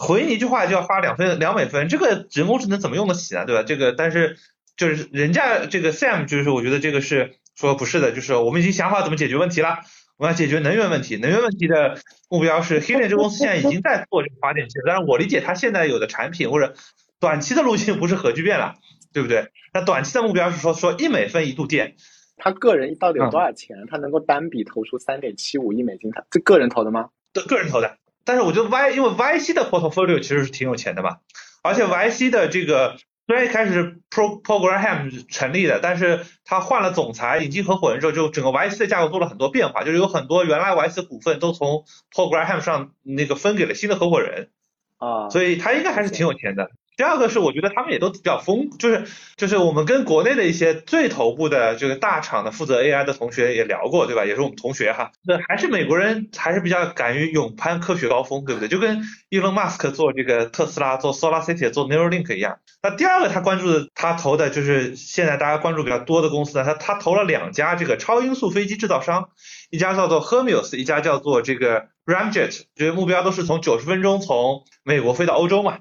[0.00, 3.44] 回你一句话就要花两分两美分，这个人工智能怎么用得起啊？
[3.44, 3.62] 对吧？
[3.62, 4.38] 这个但是
[4.74, 9.80] 就是人家这个 Sam 就是我觉得这个是说不是的，就是我们已经想好怎么解决问题了，
[10.16, 11.98] 我们要解决能源问题，能源问题的
[12.30, 16.72] 目标是 Helium 这公司现在已经在做这个发电机，但是我理解它现在有的产品或者
[17.20, 18.76] 短期的路径不是核聚变了，
[19.12, 19.50] 对不对？
[19.74, 21.96] 那短期的目标是说说一美分一度电，
[22.38, 23.76] 他个人到底有多少钱？
[23.90, 26.10] 他能够单笔投出三点七五亿美金？
[26.10, 27.10] 他这个人投的吗？
[27.34, 27.98] 对，个人投的。
[28.30, 31.16] 但是我觉得 Y 因为 YC 的 portfolio 其实是挺有钱的嘛，
[31.64, 44.50] 而且 YC 的这个虽然一开始是 Pro Program 成立的，但是他换了总裁，引进合伙人之后，就整个 YC 的架构做了很多变化，就是有很多原来 YC 股份都从 Program 上那个分给了新的合伙人。
[44.98, 46.10] 啊，所以他应该还是。
[46.10, 46.70] 挺有钱的。
[47.00, 54.26] 第二个是，我觉得他们也都比较疯，就是就是我们跟国内的一些最头部的这个大厂的负责 AI 的同学也聊过，对吧？
[54.26, 55.10] 也是我们同学哈。
[55.24, 58.68] 那还是美国人还是比较敢于勇攀科学高峰，对不对？
[58.68, 62.58] 就跟 Elon Musk 做这个特斯拉、做 Solar City、做 Neuralink 一样。
[62.82, 69.30] 那第二个他关注的，他投的就是现在大家关注比较多的公司呢，他他投了两家这个超音速飞机制造商，
[69.70, 75.78] 一家叫做 Hermes，一家叫做这个 Ramjet，这些目标都是从九十分钟从美国飞到欧洲嘛。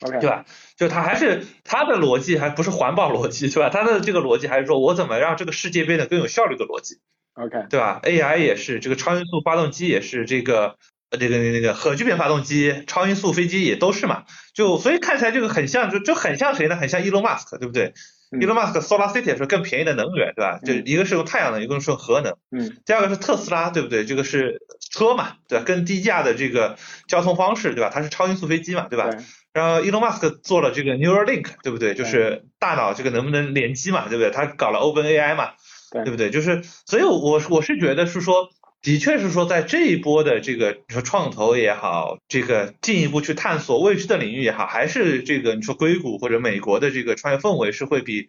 [0.00, 0.44] 对吧？
[0.76, 3.68] 就他还是他的逻辑还不是环保逻辑，是吧？
[3.70, 6.96] 他的这个逻辑还是说我怎么让这个世界变得更有效率的逻辑。
[7.34, 10.76] OK，对吧？AI 也是这个超音速发动机，也是这个
[11.10, 14.24] 呃这个那个核聚变发动机，超音速飞机也都是嘛。
[14.54, 16.76] 就所以看起来这个很像，就就很像谁呢？
[16.76, 17.92] 很像 Elon Musk，对不对
[18.30, 20.60] ？Elon Musk Solar City 是更便宜的能源，对吧？
[20.64, 22.36] 就一个是用太阳能，一个是用核能。
[22.52, 22.76] 嗯。
[22.84, 24.04] 第二个是特斯拉，对不对？
[24.04, 24.60] 这个是
[24.92, 25.64] 车嘛，对吧？
[25.64, 26.76] 更低价的这个
[27.08, 27.90] 交通方式，对吧？
[27.92, 29.10] 它是超音速飞机嘛，对吧？
[29.54, 31.94] 然后，Elon Musk 做了这个 Neuralink，对不对？
[31.94, 34.32] 就是大脑这个能不能联机嘛，对不对？
[34.32, 35.52] 他搞了 OpenAI 嘛，
[35.92, 36.30] 对不对？
[36.30, 38.48] 就是，所以，我我是觉得是说，
[38.82, 48.26] 的确是说，在这一波的这个你说创投也好，这个进一步去探索未知的领域也好，还是这个你说硅谷或者美国的这个创业氛围是会比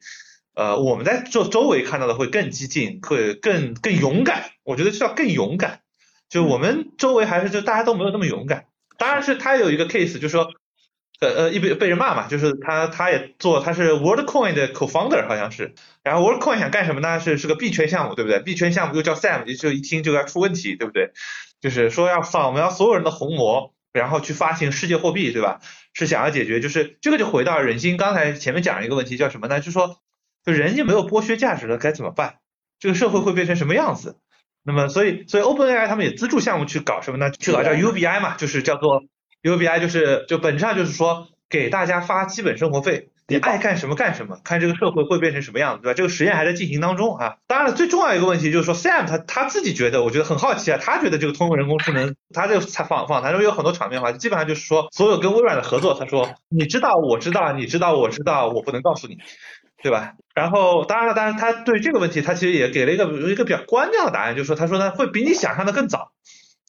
[0.53, 4.51] 呃我们在周周围看到的会更激进，会更更勇敢。
[4.63, 5.79] 我觉得是要更勇敢。
[6.29, 8.65] 就我们周围还是就大家都没有那么勇敢。
[8.99, 10.53] 当然是他有一个 case，就是说。
[11.21, 17.19] 呃呃，一被被人骂嘛，就是他他也做，他是 WorldCoin 的 co-founder 好像是，然后 WorldCoin 想干什么呢？
[17.21, 18.41] 是是个币圈项目，对不对？
[18.41, 21.11] 币圈项目又叫 Sam，就一听就要出问题，对不对？
[21.61, 25.61] 就是说要扫描所有人的虹膜，然后去发行世界货币，对吧？
[25.93, 27.95] 是想要解决，就是这个就回到人心。
[27.95, 29.61] 刚才前面讲了一个问题，叫什么呢？
[29.61, 30.01] 就说
[30.45, 32.39] 就人就没有剥削价值了，该怎么办？
[32.77, 34.17] 这个社会会变成什么样子？
[34.63, 37.31] 那么所以所以 OpenAI 他们也资助项目去搞什么呢？
[37.31, 39.03] 去搞叫 UBI 嘛，就是叫做。
[39.45, 45.93] UBI 就是就本质上就是说给大家发基本生活费，你爱干什么干什么，看这个社会会变成什么样子，对吧？
[45.93, 47.37] 这个实验还在进行当中啊。
[47.47, 59.17] 当然了，最重要一个问题就是说，Sam 他他自己觉得，我觉得很好奇啊，他觉得这个通用人工智能，他这个采访访谈中有很多场面话，基本上就是说，所有跟微软的合作，他说你知道我知道你知道我知道我不能告诉你，
[59.83, 60.13] 对吧？
[60.33, 66.11] 然后当然了，当然他对这个问题他其实也给了一个一个比较关键的答案，就是说他说呢会比你想象的更早，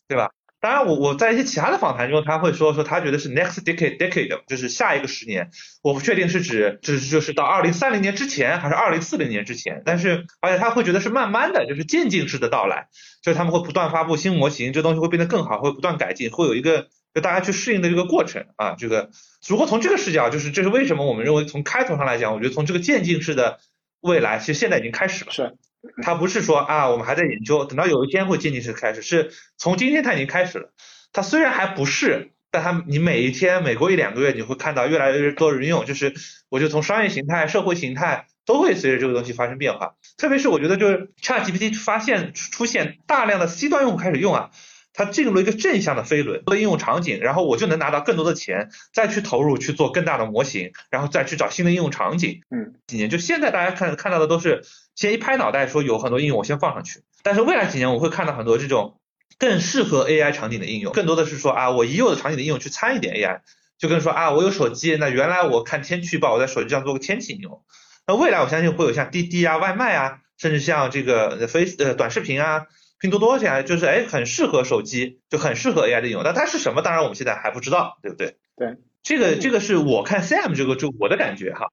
[0.08, 0.30] 对吧？
[0.66, 5.50] 当然，我我在一些其他的访谈中，他会说说他觉得是 next decade decade，就是下一个十年。
[5.80, 9.82] 我不确定是指就是就是到二零三零年之前，还是二零四零年之前。
[9.84, 12.88] 但是而且他会觉得是慢慢的就是渐进式的到来，
[13.22, 18.74] 就是他们会不断发布新模型，这东西会变得更好，会不断改进，会有一个就大家去适应的这个过程啊。
[18.76, 19.10] 这个
[19.46, 23.60] 如果从这个视角，就是这是为什么我们认为从开头上来讲，我觉得从这个渐进式的
[24.00, 25.30] 未来，其实现在已经开始了。
[25.30, 25.54] 是。
[26.02, 30.72] 他不是说啊，我们还在研究，等到有一天会渐进式开始，是从今天它已经开始了。
[31.12, 36.14] 它虽然还不是，但它你每一天、每过一两个月，你会看到越来越多人用，就是
[36.48, 39.94] 我就从商业形态、社会形态都会随着这个东西发生变化。
[40.16, 44.50] 特别是我觉得就是 ChatGPT 发现出现大量的 C 端用户开始用啊，
[44.92, 52.42] 它进入了一个正向的飞轮的应用场景，然后我就能拿到更多的钱，再去投入去做更大的模型，然后再去找新的应用场景。
[52.50, 54.62] 嗯，几年就现在大家看看到的都是
[54.96, 58.98] 先一拍脑袋说有很多应用我先放上去，但是未来几年我会看到很多这种
[59.38, 63.42] 更适合 AI 场景的应用，更多的是说啊我已有的场景的应用去掺一点 AI，
[63.78, 67.62] 就跟说啊我有手机，那原来我看天气预报我在手机上做个天气应用，
[68.08, 72.66] 那未来我相信会有像滴滴啊外卖啊，甚至像这个飞呃短视频啊。
[72.98, 76.22] 拼多多这样就是哎，很适合手机，就很适合 AI 的应用。
[76.24, 76.80] 但它是什么？
[76.80, 78.36] 当然我们现在还不知道，对不对？
[78.56, 81.66] 对，这个这个是我看 Sam 这个就我的感觉哈。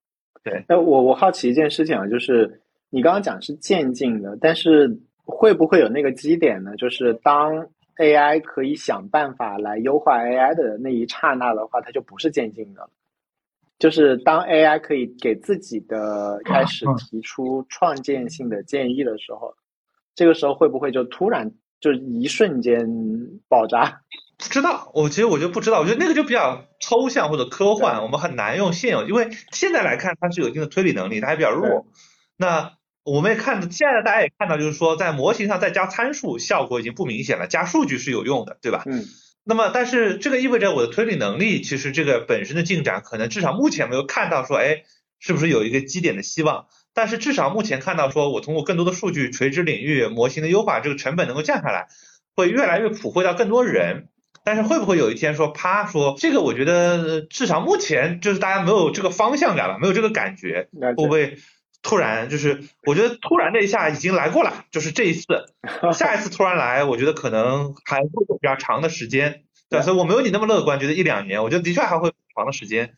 [0.44, 2.62] 对，那我我好奇一件事情啊，就是
[2.94, 6.76] 你刚刚讲是渐进的，但是会不会有那个基点呢？
[6.78, 7.68] 就是当
[7.98, 12.88] AI 可以想办法来优化 AI 的那一刹那的话，它就不是渐进的。
[13.80, 19.56] 就是当 AI 可以给自己的 开始提出创建性的建议的时候。
[20.14, 22.88] 这个时候会不会就突然就一瞬间
[23.50, 24.02] 爆炸？
[24.38, 31.88] 不知道，我其实我就不知道，我觉得那个就比较抽象或者科幻，我们很难用现有，因为现在来看它是有一定的推理能力，它还比较弱。
[32.38, 32.74] 那
[33.04, 38.84] 我们也看，现在大家也看到，就是说在模型上再加参数，效果已经不明显了，加数据是有用的，对吧？
[38.86, 39.06] 嗯。
[39.46, 44.84] 那么，但是这个意味着我的推理能力，其实这个本身的进展，可能至少目前没有看到说，哎，
[45.20, 46.68] 是不是有一个基点的希望？
[46.94, 51.88] 但是至少目前看到，说我通过更多的数据、垂直领域模型的优化，这个成本能够降下来，
[52.36, 54.08] 会越来越普惠到更多人。
[54.46, 61.38] 但是会不会有一天说，啪，说这个我觉得至少目前就是大家没有这个方向感了，没有这个感觉，会不会
[61.84, 65.26] 突然就是我觉得突然那一下已经来过了，就是这一次，
[65.94, 69.44] 下一次突然来，我觉得可能还会有比较长的时间。
[69.70, 72.94] 对，所以我没有你那么乐观，觉得一两年，我觉得的确还会长的时间。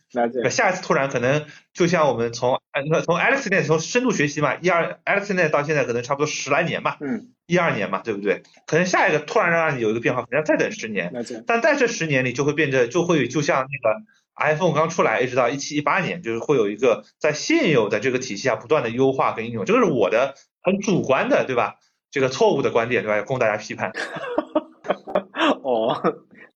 [0.50, 8.42] 下一次突然可能就像我们从呃从 AlexNet 从深度学习嘛，一二 AlexNet 到现在可能差不多十来年嘛，嗯，一二年嘛，对不对？
[8.66, 11.10] 可能下一个突然让你有一个变化，可能要再等十年。
[11.46, 13.96] 但在这十年里就会变得就会就像那个
[14.36, 21.76] iPhone 刚出来一直到一七一八年，就是会有一个在现有的这个体系下不断的优化跟应用，这个是我的很主观的，对吧？
[22.10, 23.22] 这个错误的观点，对吧？
[23.22, 23.92] 供大家批判。
[25.62, 25.96] 哦。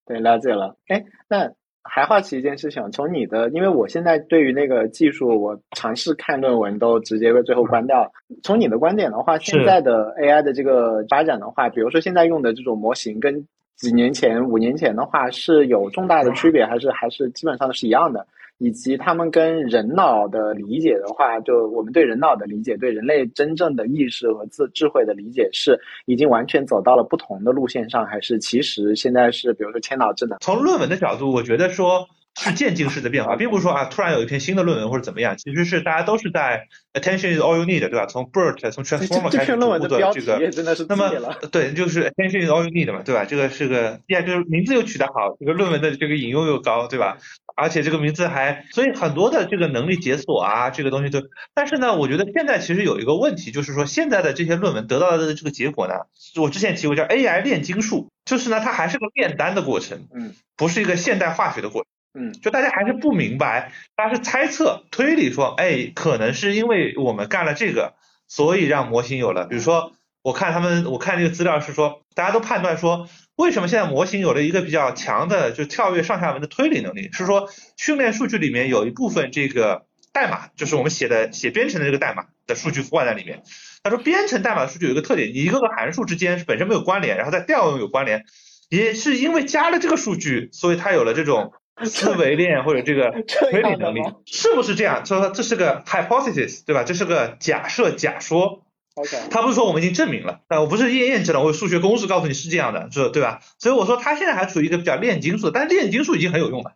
[0.06, 0.76] 对，了解了。
[0.88, 1.52] 哎，那
[1.84, 8.10] 还好奇一件事情，从你的，因为我现在对于那个技术，我尝试看论文都直接被最后关掉了。
[8.42, 13.46] 从你的观点的话，现在的 AI 的这个发展的话，比如说现在用的这种模型，跟
[13.80, 18.26] 几年前、五年前的话，是有重大的区别，还是还是基本上是一样的？
[18.58, 30.36] 以及他们跟人脑的理解的话，就我们对人脑的理解，对人类真正的意识和智智慧的理解，是已经完全走到了不同的路线上，还是其实现在是比如说千脑智能？
[30.40, 32.06] 从论文的角度，我觉得说。
[32.40, 38.06] 是渐进式的变化，并不是说啊，突然有一篇新的论文或者怎么样，其实是大家都是在 attention is all you need，对吧？
[38.06, 41.10] 从 BERT 从 transformer 开始逐步的这个，那么
[41.52, 43.26] 对，就是 attention is all you need 嘛，对吧？
[43.26, 47.18] 这个是个，第二就是名字又取得好，这个论文的这个引用又高，对吧？
[47.56, 51.20] 而且这个名字还，所以很多的这个能力解锁啊，这个东西都，
[51.52, 55.94] 但是呢，我觉得现在其实有一个问题，就是说现在的这些论文得到的这个结果呢，
[56.40, 61.90] 我之前提过叫 AI 炼金术，就是呢，它还是个炼丹的过程，嗯，不是一个现代化学的过程。
[62.12, 67.94] 嗯，就大家还是不明白，大家是猜测、推理说，哎，可能是因为我们干了这个，
[68.26, 69.46] 所以让模型有了。
[69.46, 69.92] 比如说，
[70.22, 77.10] 我看他们，我看这个资料是说，大家都判断说，为什么现在模型有了一个比较强的就跳跃上下文的推理能力？
[77.12, 83.44] 是说训练数据里面有一部分这个代码，就是我们写的写编程的这个代码的数据覆盖在里面。
[83.84, 88.24] 他说，编程代码的数据有一个特点，你一个个函数之间是本身没有关联，然后在调用有关联，
[88.68, 91.52] 也是因为加了这个数据，所以它有了这种。
[91.86, 95.04] 思维链或者这个 推理能力是不是这样？
[95.06, 96.84] 说这是个 hypothesis，对吧？
[96.84, 98.64] 这是个假设假说。
[98.94, 103.40] OK，他不是说我们已经证明了，啊，我不是验验证了，我有数学公式告诉你是这样的，是，对吧？
[103.58, 106.72] 所以我说他现在还处于一个比较炼金术，但炼金术已经很有用了。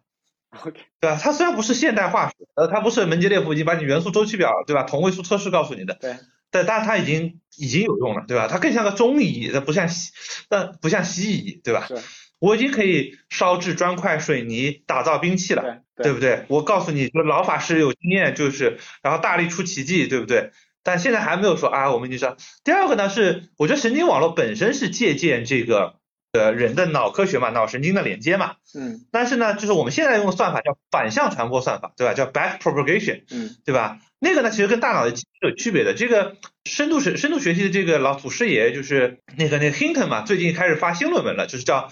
[0.62, 1.18] OK，对吧？
[1.20, 4.84] 它虽然不是现代化学，呃，它不是门捷列夫已经把你元素周期表，对吧？
[4.84, 5.94] 同位素测试告诉你的。
[6.00, 6.14] 对。
[6.52, 8.46] 但但是它已经已经有用了，对吧？
[8.48, 10.12] 它更像个中医，它不像西，
[10.48, 11.84] 但不像西医，对吧？
[11.88, 11.96] 是。
[12.38, 16.44] 我已经可以烧制砖块、水泥，打造兵器了，对不对？
[16.48, 20.50] 我告诉你，就老法师有经验，就是然后大力出奇迹，对不对？
[20.82, 22.36] 但现在还没有说啊，我们已经说。
[22.62, 25.94] 第二个呢是，我觉得神经网络本身是借鉴这个
[26.32, 28.56] 呃人的脑科学嘛，脑神经的连接嘛。
[28.74, 29.06] 嗯。
[29.10, 32.12] 但是呢，就是我们现在用的算法叫反向传播算法，对吧？
[32.12, 33.22] 叫 back propagation。
[33.30, 33.56] 嗯。
[33.64, 34.00] 对吧？
[34.18, 35.94] 那个呢，其实跟大脑的是有区别的。
[35.94, 41.90] 这个深度深深度学习的这个老祖师爷就是那个那个 Hinton 嘛，最近开始发新论文了，就是叫。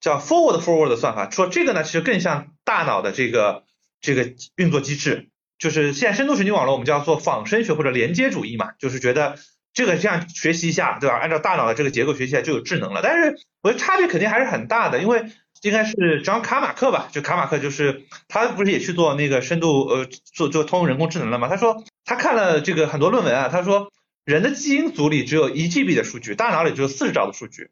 [0.00, 3.64] 叫 forward forward 的算法，说这个呢，其实更像大脑的这个
[4.00, 5.28] 这个运作机制，
[5.58, 9.36] 就是现在深度神经网络我们叫做仿生学或者连接主义嘛，就是觉得
[9.72, 11.16] 这个这样学习一下，对吧？
[11.16, 13.00] 按照大脑的这个结构学习一下就有智能了。
[13.02, 15.24] 但是我觉得差别肯定还是很大的，因为
[15.62, 21.48] 应该是张卡马克吧，就卡马克就是他不是也去做那个深度呃做做通用人工智能了吗？
[21.48, 23.90] 他说他看了这个很多论文啊，他说
[24.24, 27.70] 人的基因组里只有一 GB 的数据，大脑里只有四十兆的数据。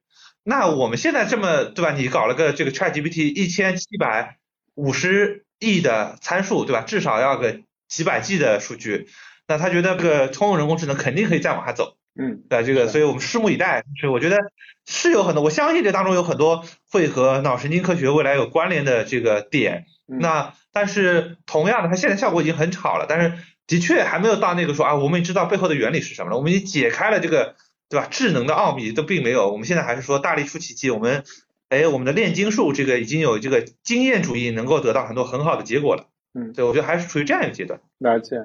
[0.49, 1.91] 那我们现在这么对吧？
[1.91, 4.39] 你搞了个这个 ChatGPT 一千七百
[4.77, 6.83] 五十亿的参数，对吧？
[6.83, 9.09] 至少要个几百 G 的数据。
[9.49, 13.83] 那他觉得这个通用人工智能肯定可以再往下走，嗯，对这个，所以我们拭目以待。
[14.01, 14.39] 所以我觉得
[14.87, 19.87] 是有很多，我相信这当中有很多会和脑神经科学未来有关联的这个点。
[20.07, 23.33] 那但是同样的，它现在效果已经很好了，但是
[23.67, 27.57] 的确还没有到那个说啊，我们知道背后的原理是什么了，我们已经解开了这个，
[27.89, 28.09] 对吧？
[28.11, 31.23] 智能的奥秘都并没有，我们现在还是说大力出奇迹，我们
[31.69, 36.07] 哎，我们的炼金术这个已经有这个经验主义能够得到很多很好的结果了。
[36.35, 37.81] 嗯，对，我觉得还是处于这样一个阶段。
[37.99, 38.37] 了解。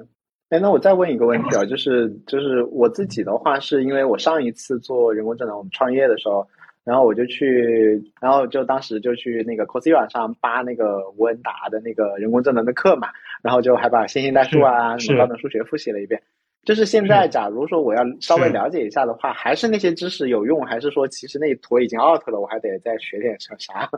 [0.48, 6.46] 哎，那我再问一个问题啊，就是就是我自己的话，是因为我上一次做人工智能，我们创业的时候，
[6.84, 13.08] 然后我就去，然后就当时就去那个 Coursera 上扒那个吴恩达的那个人工智能的课嘛，
[13.42, 16.22] 然后就还把线性代数啊、什么高等数学复习了一遍。
[16.64, 23.90] 就是现在，假如说我要稍微了解一下的话，还是那些知识有用，还是说其实那一坨已经 out 了，我还得再学点啥啥？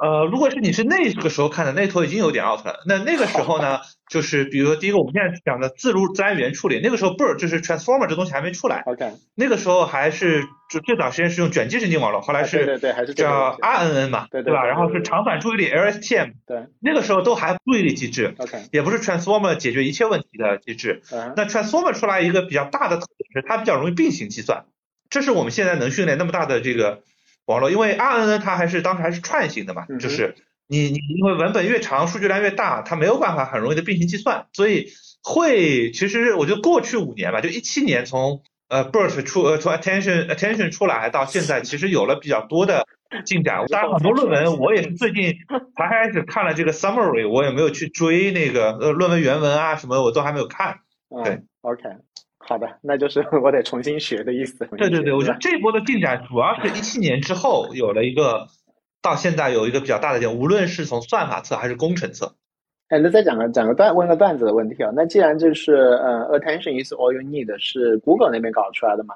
[0.00, 2.82] 呃，如果是你是那个时候看的，那头已经有点 out 了。
[2.86, 8.82] 那那个时候呢， 就是比如说第一个，我们现在讲的自如自然语言处理，那个时候 BERT 就是 transformer 这东西还没出来。
[8.86, 9.12] OK。
[9.34, 14.64] 那个时候还是就最早实验是用卷积神经网络，后来是对对还是叫 RNN 嘛，对对吧？
[14.64, 16.32] 然后是长反注意力 LSTM。
[16.46, 16.66] 对。
[16.80, 18.34] 那个时候都还注意力机制。
[18.38, 18.58] OK。
[18.72, 21.02] 也不是 transformer 解决一切问题的机制。
[21.36, 24.64] 那 transformer 出来一个比较大的特点是它比较容易并行计算，
[25.10, 27.02] 这是我们现在能训练那么大的这个
[27.50, 30.34] 网络，因为 RNN 它还是当时还是串行的嘛，就是。
[30.72, 34.86] 你你因为文本越长，数据量越大，它没有办法很容易的并行计算，所以
[35.20, 42.86] 会其实我觉得过去五年吧，就一七年从呃 BERT 出呃从 Attention Attention 出来到现在，其实有了比较多的
[43.24, 43.64] 进展。
[43.66, 45.34] 当然很多论文我也是最近
[45.76, 50.76] 才开始看了这个 Summary，我也没有去追那个呃论文原文啊什么，我都还没有看。
[51.24, 51.82] 对，OK，
[52.50, 54.66] 好的，那就是 我得重新学的意思。
[54.76, 58.48] 对对对，我觉得这波的进展主要是一七年之后有了一个。
[59.02, 62.34] 到现在有一个比较大的点，无论是从算法侧还是工程侧。
[62.90, 64.90] 哎，那再讲个讲个段，问个段子的问题啊。
[64.94, 69.14] 那既然就是呃，attention is all you need 是 Google 那边搞出来的嘛？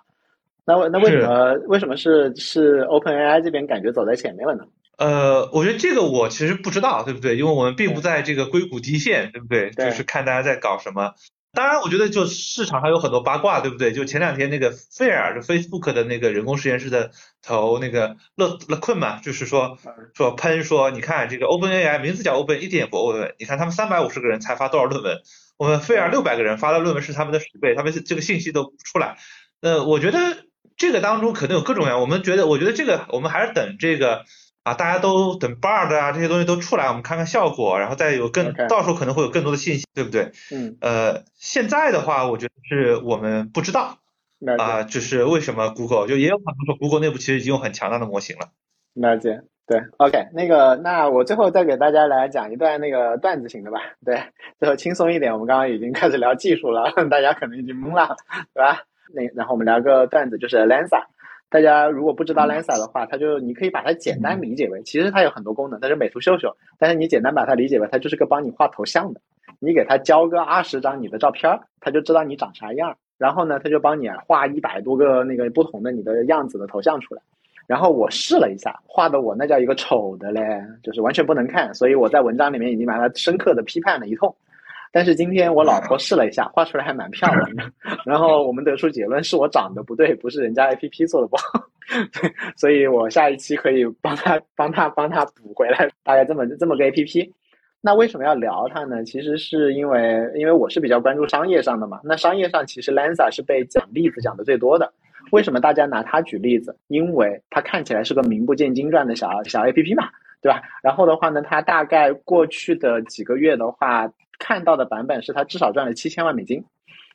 [0.64, 4.64] 那那为什么为什么是是 OpenAI 这边感觉走在前面了呢？
[4.96, 7.36] 呃，我觉得这个我其实不知道，对不对？
[7.36, 9.68] 因为我们并不在这个硅谷第一线，对不对？
[9.72, 11.12] 就是看大家在搞什么。
[11.54, 13.92] 当然，我觉得就市场上有很多八卦，对不对？
[13.92, 19.78] 就前两天那个菲尔，就 Facebook 的那个人工实验室的头，那个勒勒困嘛，就是说
[20.14, 23.34] 说喷说，你看这个 OpenAI 名字叫 Open，一点也不 Open。
[23.38, 25.18] 你看他们三百五十个人才发多少论文，
[25.56, 29.16] 我们菲尔六百个人发的论文是他们的十倍，他们这个信息都出来。
[29.60, 30.44] 呃，我觉得
[30.76, 34.24] 这个当中可能有各种样，我们觉得，我觉得这个我们还是等这个。
[34.64, 40.32] 啊，大家都等 Bard 啊这些东西都出来，我们看看效果，然后再有更，到时候可能会有更多的信息，对不对？
[40.50, 40.76] 嗯。
[40.80, 43.98] 呃，现在的话，我觉得是我们不知道，
[44.58, 48.48] 啊，就是为什么 Google 就也有可能说 Google 内部其实已经有很强大的模型了。
[48.94, 54.22] 了解，对，OK，那个，那我最后再给大家来讲一段那个段子型的吧，对，
[54.58, 58.16] 最后轻松一点，我们刚刚已经开始聊技术了， 大家可能已经懵了，
[58.54, 58.84] 对吧？
[59.14, 61.04] 那然后我们聊个段子，就是 Lensa。
[61.54, 69.20] 大家如果不知道 Lensa 的话，它就你可以把它简单理解为，其实它有很多功能，它是美图秀秀，但是你简单把它理解为，它就是个帮你画头像的。
[69.60, 77.22] 你给它交个二十张你的照片，它就知道你长啥样，然后呢，它就帮你画一百多个那个不同的你的样子的头像出来。
[77.68, 84.34] 然后我试了一下，画的我那叫一个丑的嘞，就是完全不能看，所以我在文章里面已经把它深刻的批判了一通。
[84.94, 87.64] 但是今天我老婆试了一下， 画出来还蛮漂亮的。
[88.06, 91.66] 然后我们得出结论是我长得不对，不是人家 A P P 做的不好。
[92.14, 97.34] 对所以我下一期可以帮他帮他帮他补回来，大概这么这么个 A P P。
[97.80, 99.02] 那为什么要聊它呢？
[99.02, 102.00] 其实是因为因为我是比较关注商业上的嘛。
[102.04, 104.92] 那商业上其实 Lensa 是被讲例子讲的最多的。
[105.32, 106.74] 为什么大家拿它举例子？
[106.86, 110.08] 因为它看起来是个名不见经传的小小 A P P 嘛，
[110.40, 110.62] 对吧？
[110.84, 114.08] 然后的话呢，它大概过去的几个月的话。
[114.38, 116.64] 看到的版本是他至少赚了七千万美金，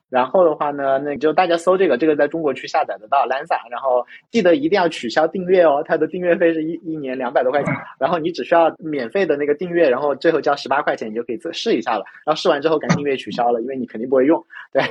[0.09, 14.81] 然后的话呢，那就大家搜这个，这个在中国区下载得到 Lensa，然后记得一定要取消订阅哦，它的订阅费是一一年两百多块钱，然后你只需要免费的那个订阅，然后最后交十八块钱，你就可以试一下了，然后试完之后赶紧订阅取消了，因为你肯定不会用，对，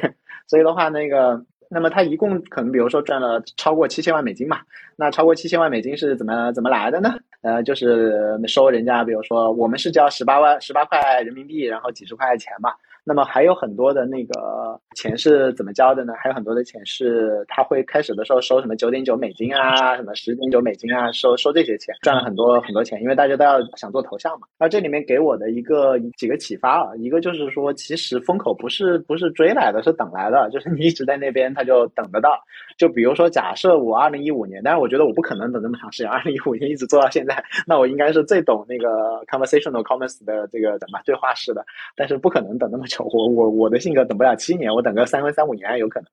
[0.46, 1.44] 所以的话那个。
[1.70, 4.60] 那么他一共可能，比如说赚了超过七千万美金嘛？
[4.96, 7.14] 那超过七千万美金是怎么怎么来的呢？
[7.42, 12.72] 呃，就是收人家，比如说我们是交十八万十八块人民币，然后几十块钱嘛。
[13.04, 16.12] 那么还有很多的那个钱是怎么交的呢？
[16.18, 24.46] 还有很多的钱是他会开始的时候收什么九点九美金啊，什么十点九美金啊，收收这些钱，赚了很多很多钱，因为大家都要想做头像嘛。
[24.58, 32.38] 那这里面给我的一个几个启发啊，一个就是说，其实风口不是不是追来的，是等来的，就是你一直在那边，他就等得到。
[32.76, 41.64] 就比如说，假设我二零一五年，但是我觉得我不可能等那么长时间，二零一五年一直做到现在，那我应该是最懂那个 conversational commerce 的这个怎么对话式的，
[41.96, 42.97] 但是不可能等那么久。
[43.04, 46.06] 我我我的性格等不了七年，我等个三分三五年有可能，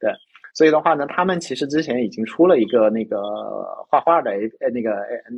[0.00, 0.12] 对。
[0.54, 3.20] 所以的话呢，他们其实之前已经出了一个那个
[3.88, 4.92] 画画的 A 呃那个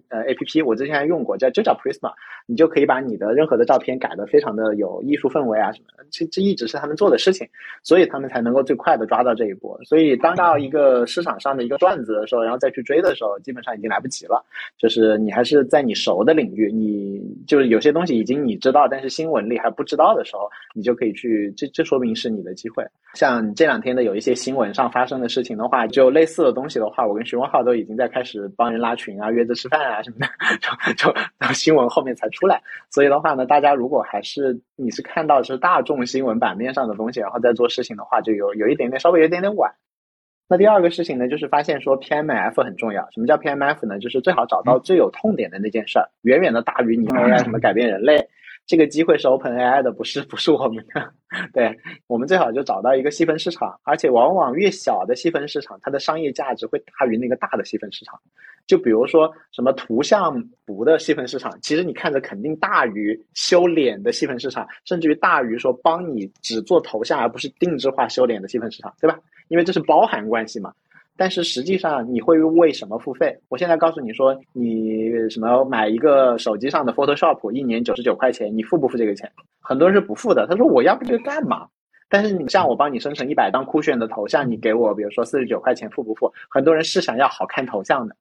[0.09, 2.13] 呃 A P P，我之前还用过，叫就叫 Prisma，
[2.47, 7.47] 你就可以把你的任何的照片改的非常的有艺术氛围啊什么的，这这一直是他们做的事情，
[7.83, 9.79] 所以他们才能够最快的抓到这一波。
[9.85, 14.43] 所以当到一个市场上的一个段子的时候，然后再去追的时候，基本上已经来不及了。
[14.79, 22.83] 就是你还是在你熟的领域，你就是有些东西已经你知道，但是新闻里还不知道的时候，你就可以去，这这说明是你的机会。
[23.15, 25.02] 像这两天的有一些新闻上发。
[25.03, 30.29] 发生的事情的话，就类似的东西的话，我跟徐文浩都已经在开始帮人拉群啊、约着吃饭啊什么的，
[30.95, 31.13] 就
[31.45, 32.63] 就新闻后面才出来。
[32.89, 39.73] 所以的话呢，大家如果还是你是看到是大众新闻版面上的东西，然后再做事情的话，就有有一点点稍微有点点晚。
[40.49, 43.11] 那第二个事情呢，就是发现说 PMF 很重要。
[43.11, 43.99] 什么叫 PMF 呢？
[43.99, 48.29] 就是最好找到最有痛点的那件事儿，远远的大于你 AI 什么改变人类。
[48.67, 51.13] 这个机会是 Open AI 的，不是不是我们的。
[51.53, 58.19] 对我们最好就找到一个细分市场，而且往往越小的细分市场，它的商业价值会大于那个大的细分市场。
[58.67, 69.19] 就比如说什么图像图的细分市场，其实你看着肯定大于修脸的细分市场，甚至于大于说帮你只做头像而不是定制化修脸的细分市场，对吧？
[69.49, 70.73] 因为这是包含关系嘛。
[71.17, 73.39] 但是实际上你会为什么付费？
[73.49, 79.31] 我现在告诉你说，你什么买一个手机上的 Photoshop，一年九十九块钱，你付不付这个钱？
[79.61, 80.47] 很多人是不付的。
[80.47, 81.69] 他说我要不这个干嘛？
[82.09, 86.33] 但是你像我帮你生成一百张酷炫的头像，你给我比如说四十九块钱，付不付？
[86.49, 88.17] 很多人是想要好看头像的，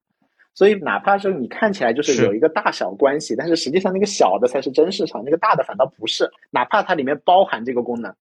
[0.54, 6.30] 所以哪怕是你看起来就是有一个大小关系，但是实际上那个小的才是真市场，那个大的反倒不是。
[6.52, 8.14] 哪怕它里面包含这个功能，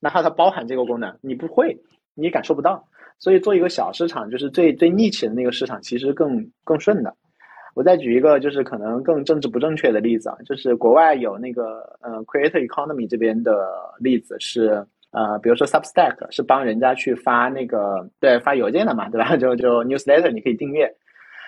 [0.00, 1.76] 哪怕它包含这个功能，你不会，
[2.14, 2.84] 你也感受不到。
[3.20, 7.14] 所以做一个小市场，就是最最 niche 的那个市场，其实更更顺的。
[7.74, 13.52] 我再举一个，就是可能更政治不正确的例子啊，就是国外有那个呃 creator economy 这边的
[14.00, 19.36] 例子是呃，比如说 Substack 是帮人家去发那个对发邮件的嘛，对吧？
[19.38, 20.92] 就就 newsletter 你可以订阅，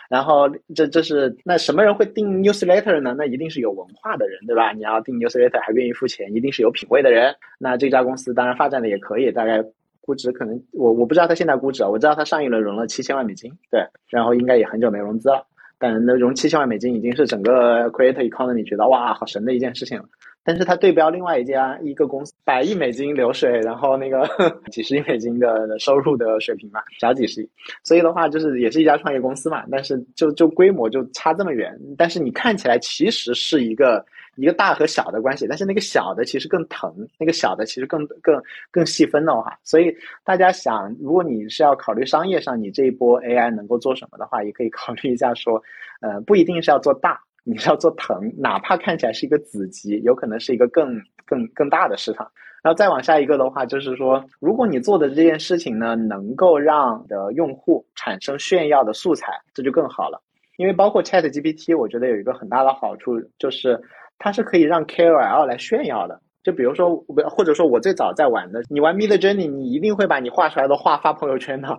[0.09, 3.15] 然后这这是那什么人会订 newsletter 呢？
[3.19, 4.73] 那一定是有文化的人，对吧？
[4.73, 7.35] 你要订 newsletter 还愿意付钱，一定是有品位的人。
[7.59, 9.65] 那这家公司当然发展的也可以，大概。
[10.03, 15.47] 估值可能我我不知道它现在估值啊，我知道它上一轮融了七千万美金，对，然后应该也很久没融资了，
[15.79, 20.05] 但那融七千万美金已经是整个 Create Economy 觉得哇好神的一件事情了。
[20.45, 24.29] 但是它对标另外一家一个公司百亿美金流水，然后那个
[24.71, 27.51] 几十亿美金的收入的水平嘛，小几十亿，
[27.85, 34.05] 所以的话就是也是一家创业公司嘛，但是就就规模就差这么远，但是你看起来其实是一个。
[34.37, 36.91] 一个大和小的关系，但是那个小的其实更疼，
[37.21, 45.63] 那个小的其实更更更细分的话，所以大家想，如果你是要考虑商业上你这一波 AI 能够做什么的话，也可以考虑一下说，
[46.01, 52.31] 呃，不一定是要做大，你是要做疼，哪怕看起来是一个子集，有可能是一个更更更大的市场。
[52.63, 60.23] 然后再往下一个的话，就是说，如果你做的这件事情呢，能够让的用户产生炫耀的素材，这就更好了。
[60.57, 63.81] 因为包括 Chat GPT，我觉得有一个很大的好处就是。
[64.19, 66.95] 它是可以让 KOL 来炫耀的，就比如说，
[67.29, 71.77] 或者说我最早在玩的，你玩 Mid Journey，你一定会把你画出来的画发朋友圈的。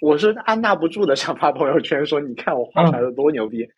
[0.00, 3.68] 我是按捺不住的想发朋友圈，说你看我画出来的多牛逼。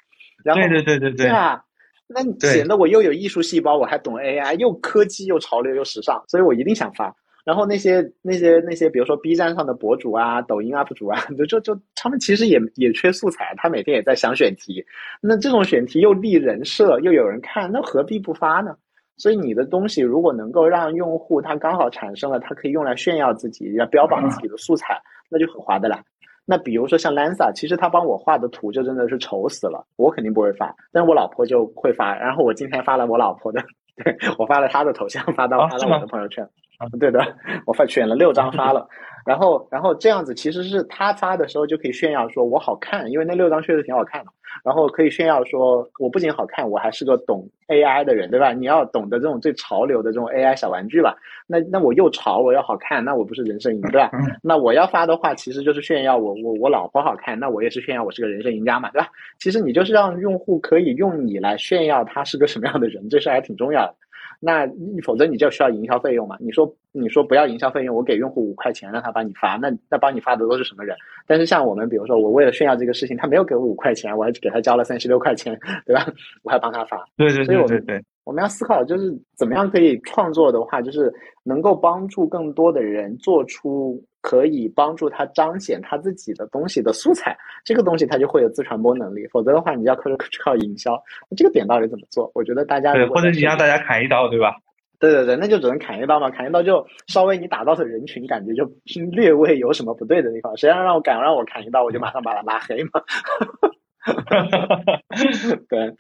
[0.45, 1.27] 然后对对对对对。
[1.27, 1.65] 对啊，
[2.07, 7.13] 那显得我又有艺术细胞，我还懂 AI，又科技又潮流又时尚，所以我一定想发。
[7.45, 14.83] 然后那些那些那些，比如说 B 站上的博主啊，抖音 UP 主啊， 就就就他们其实也也缺素材，他每天也在想选题。
[15.21, 18.75] 那这种选题又立人设，又有人看，那何必不发呢？
[19.17, 26.03] 所以你的东西如果能够让用户他刚好产生了，他可以用来炫耀自己，要标榜自己的素材，那就很划得来。
[26.47, 32.15] 那比如说像 Lansa，其实他帮我画的图就真的是丑死了，我肯定不会发，但是我老婆就会发。
[32.15, 33.63] 然后我今天发了我老婆的，
[33.97, 36.45] 对我发了她的头像，发到发到我的朋友圈。
[36.79, 37.25] 啊，对的，
[37.67, 38.89] 我发选了六张发了，
[39.27, 44.31] 然后然后这样子其实是他发的时候就可以炫耀说我好看，因为那六张确实挺好看的，
[44.63, 48.53] 然后可以炫耀说我不仅好看，我还是个懂 AI 的人，对吧？
[48.53, 51.17] 你要懂得这种最潮流的这种 AI 小玩具吧？
[51.47, 54.11] 那那我又潮我又好看，那我不是人生赢，对吧？
[54.43, 59.09] 那我要发的话其实就是炫耀我我我老婆好看，那我也是炫耀我是个人生赢家嘛，对吧？
[59.39, 63.95] 其实你就是让用户可以用你来炫耀他是个什么样的人，这事还挺重要的。
[64.41, 64.67] 那
[65.03, 66.37] 否则你就需要营销费用嘛。
[66.41, 70.97] 你说你说不要营销费用，我给用户五块钱让他帮你发，那那帮你发的都是什么人？
[71.27, 76.07] 但是像我们，比如说我为了炫耀这个事情，他没有给我五块钱，我还给他交了三十六块钱，对吧？
[76.43, 77.05] 我还帮他发。
[77.17, 78.03] 对对对对对。
[78.25, 89.27] 我们要思考，就是怎么样可以创作的话，就是能够帮助更多的人做出可以帮助他彰显他自己的东西的素材，这个东西他就会有自传播能力。
[89.29, 90.05] 否则的话，你要靠
[90.43, 90.99] 靠营销，
[91.37, 92.31] 这个点到底怎么做？
[92.35, 94.57] 我觉得大家对，或者你让大家砍一刀，对吧？
[94.99, 98.65] 对对对，那就只能砍一刀嘛，砍一刀就稍微你打到的人群感觉就
[99.13, 103.03] 略微有什么不对的地方，谁要让我敢让我砍一刀，我就马上把他拉黑嘛。
[105.69, 105.95] 对。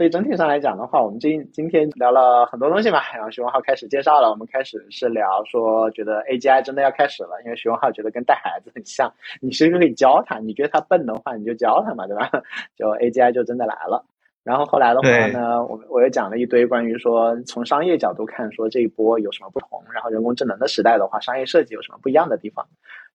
[0.00, 9.12] 所以整体上来讲的话，我们今今天聊了很多东西嘛，然后徐文浩开始介绍了，我们开始是聊说，觉得 AGI 真的要开始了，因为徐文浩觉得跟带孩子很像，
[9.42, 12.30] 你其实可以教他，你觉得他笨的话，你就教他嘛，对吧？
[12.74, 14.02] 就 AGI 就真的来了。
[14.42, 22.66] 然后后来的话呢，我我又讲了一堆关于说从商业角度看，说这一波有什么不同，然后人工智能的时代的话，商业设计有什么不一样的地方。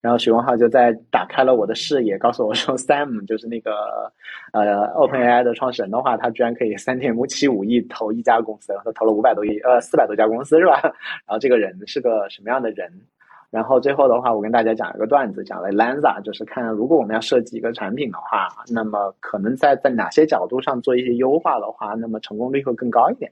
[0.02, 4.11] 然后许文浩就在打开了我的视野，告诉我说， Sam 就是那个
[4.53, 10.80] 呃 OpenAI 的创始人的话，他居然可以三点七五亿投一家公司，他投了五百多亿，呃四百多家公司是吧？
[11.26, 12.91] 然后这个人是个什么样的人？
[13.50, 23.32] 然后最后的话，我跟大家讲一个段子，讲了 Lanza，就是看如果我们要设计一个产品的话，那么可能在在哪些角度上做一些优化的话，那么成功率会更高一点。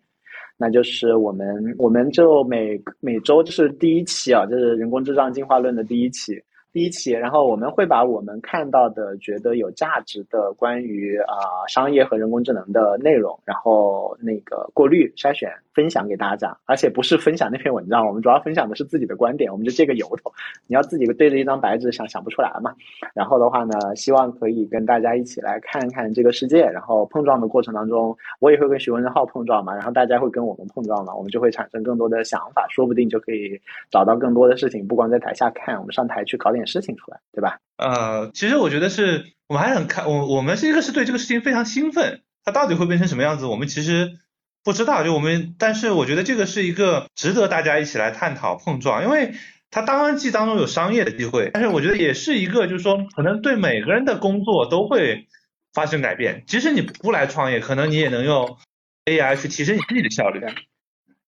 [0.55, 6.41] 那就是我们我们就每每周就是第一期啊，就是人工智障进化论的第一期。
[6.73, 11.35] 第一期，然后我们会把我们看到的、觉得有价值的关于啊
[11.67, 15.53] 商业和人工智能的内容，然后那个过滤筛选。
[15.73, 20.31] 分享给大家，而且不是分享那篇文章，我们主要分享的是自己的观点，我们就借个由头。
[20.67, 22.75] 你要自己对着一张白纸想想不出来嘛？
[23.15, 33.59] 然后的话呢，希望可以跟大家一起来看看这个世界，然后碰撞的过程当中，我也会跟徐文浩碰撞嘛，然后大家会跟我们碰撞嘛，我们就会产生更多的想法，说不定就可以
[33.89, 37.59] 找到更多的事情，不光在台下看，我们上台去搞点事情出来，对吧？
[37.77, 44.19] 呃，其实我觉得是我们还很看，我我们是一个是对这个事情非常兴奋，它到底会变成什么样子，我们其实。
[44.65, 49.33] 不知道，就我们，但是我觉得这个是一个值得大家一起来探讨碰撞，因为
[49.69, 55.27] 它当然既当中有商业的机会，但是我觉得也是一个，就是说可能对每个人的工作都会
[55.73, 56.45] 发生改变。
[56.47, 58.57] 即使你不来创业，可能你也能用
[59.03, 60.39] AI 去提升你自己的效率，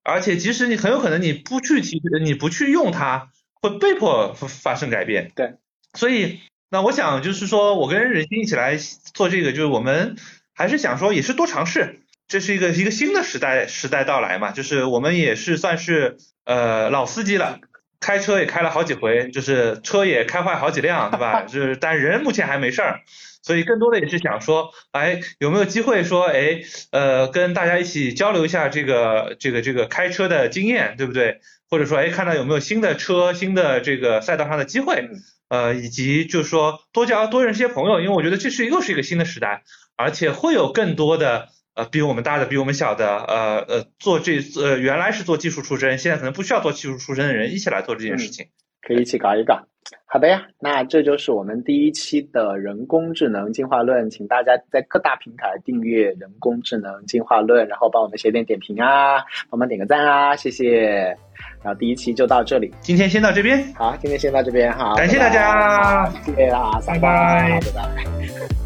[0.02, 3.32] 而且即使你很有可能你不去提，你不去用它，
[3.69, 5.31] 会被迫发生改变。
[5.35, 5.55] 对，
[5.93, 6.39] 所以
[6.69, 10.17] 那我想就是说我跟任心一起来做这个，就是我们
[10.53, 12.01] 还是想说也是多尝试。
[12.27, 17.59] 这是一个一个新的时代时代到来嘛，就是我们也是算是呃老司机了，
[18.06, 21.41] 开车也开了好几回，就是车也开坏好几辆，对吧？
[21.49, 23.02] 就是但人目前还没事儿，
[23.41, 26.61] 所以更多的也是想说，哎，有没有机会说，哎，
[26.91, 31.40] 呃，跟大家一起交流一下这个这个这个开车的经验，对不对？
[31.68, 35.10] 或者说，哎，看到有没有新的车、新的这个赛道上的机会，
[35.49, 39.64] 呃，以及就是说多交多认识些朋友，因为我觉得这是又是一个新的时代，
[39.98, 41.49] 而且会有更多的。
[41.76, 48.47] 呃，比我们大的，比我们小的，呃呃，做这呃原来是做技术出身，现在可能不需要做技术出身的人一起来做这件事情，
[48.81, 49.60] 可以一起搞一搞。
[50.07, 59.18] 好的呀，那这就是我们第一期的人工智能进化论，请大家在各大平台订阅人工智能进化论，然后帮我们写点点评啊，
[59.49, 61.15] 帮忙点个赞啊，谢谢。
[61.61, 68.64] 然后第一期就到这里，今天先到这边，好，今天先到这边，好，感谢大家，谢谢啊，拜拜，拜拜。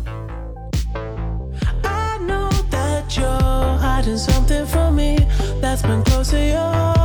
[3.25, 5.17] Hiding something from me
[5.61, 6.98] that's been close to your Now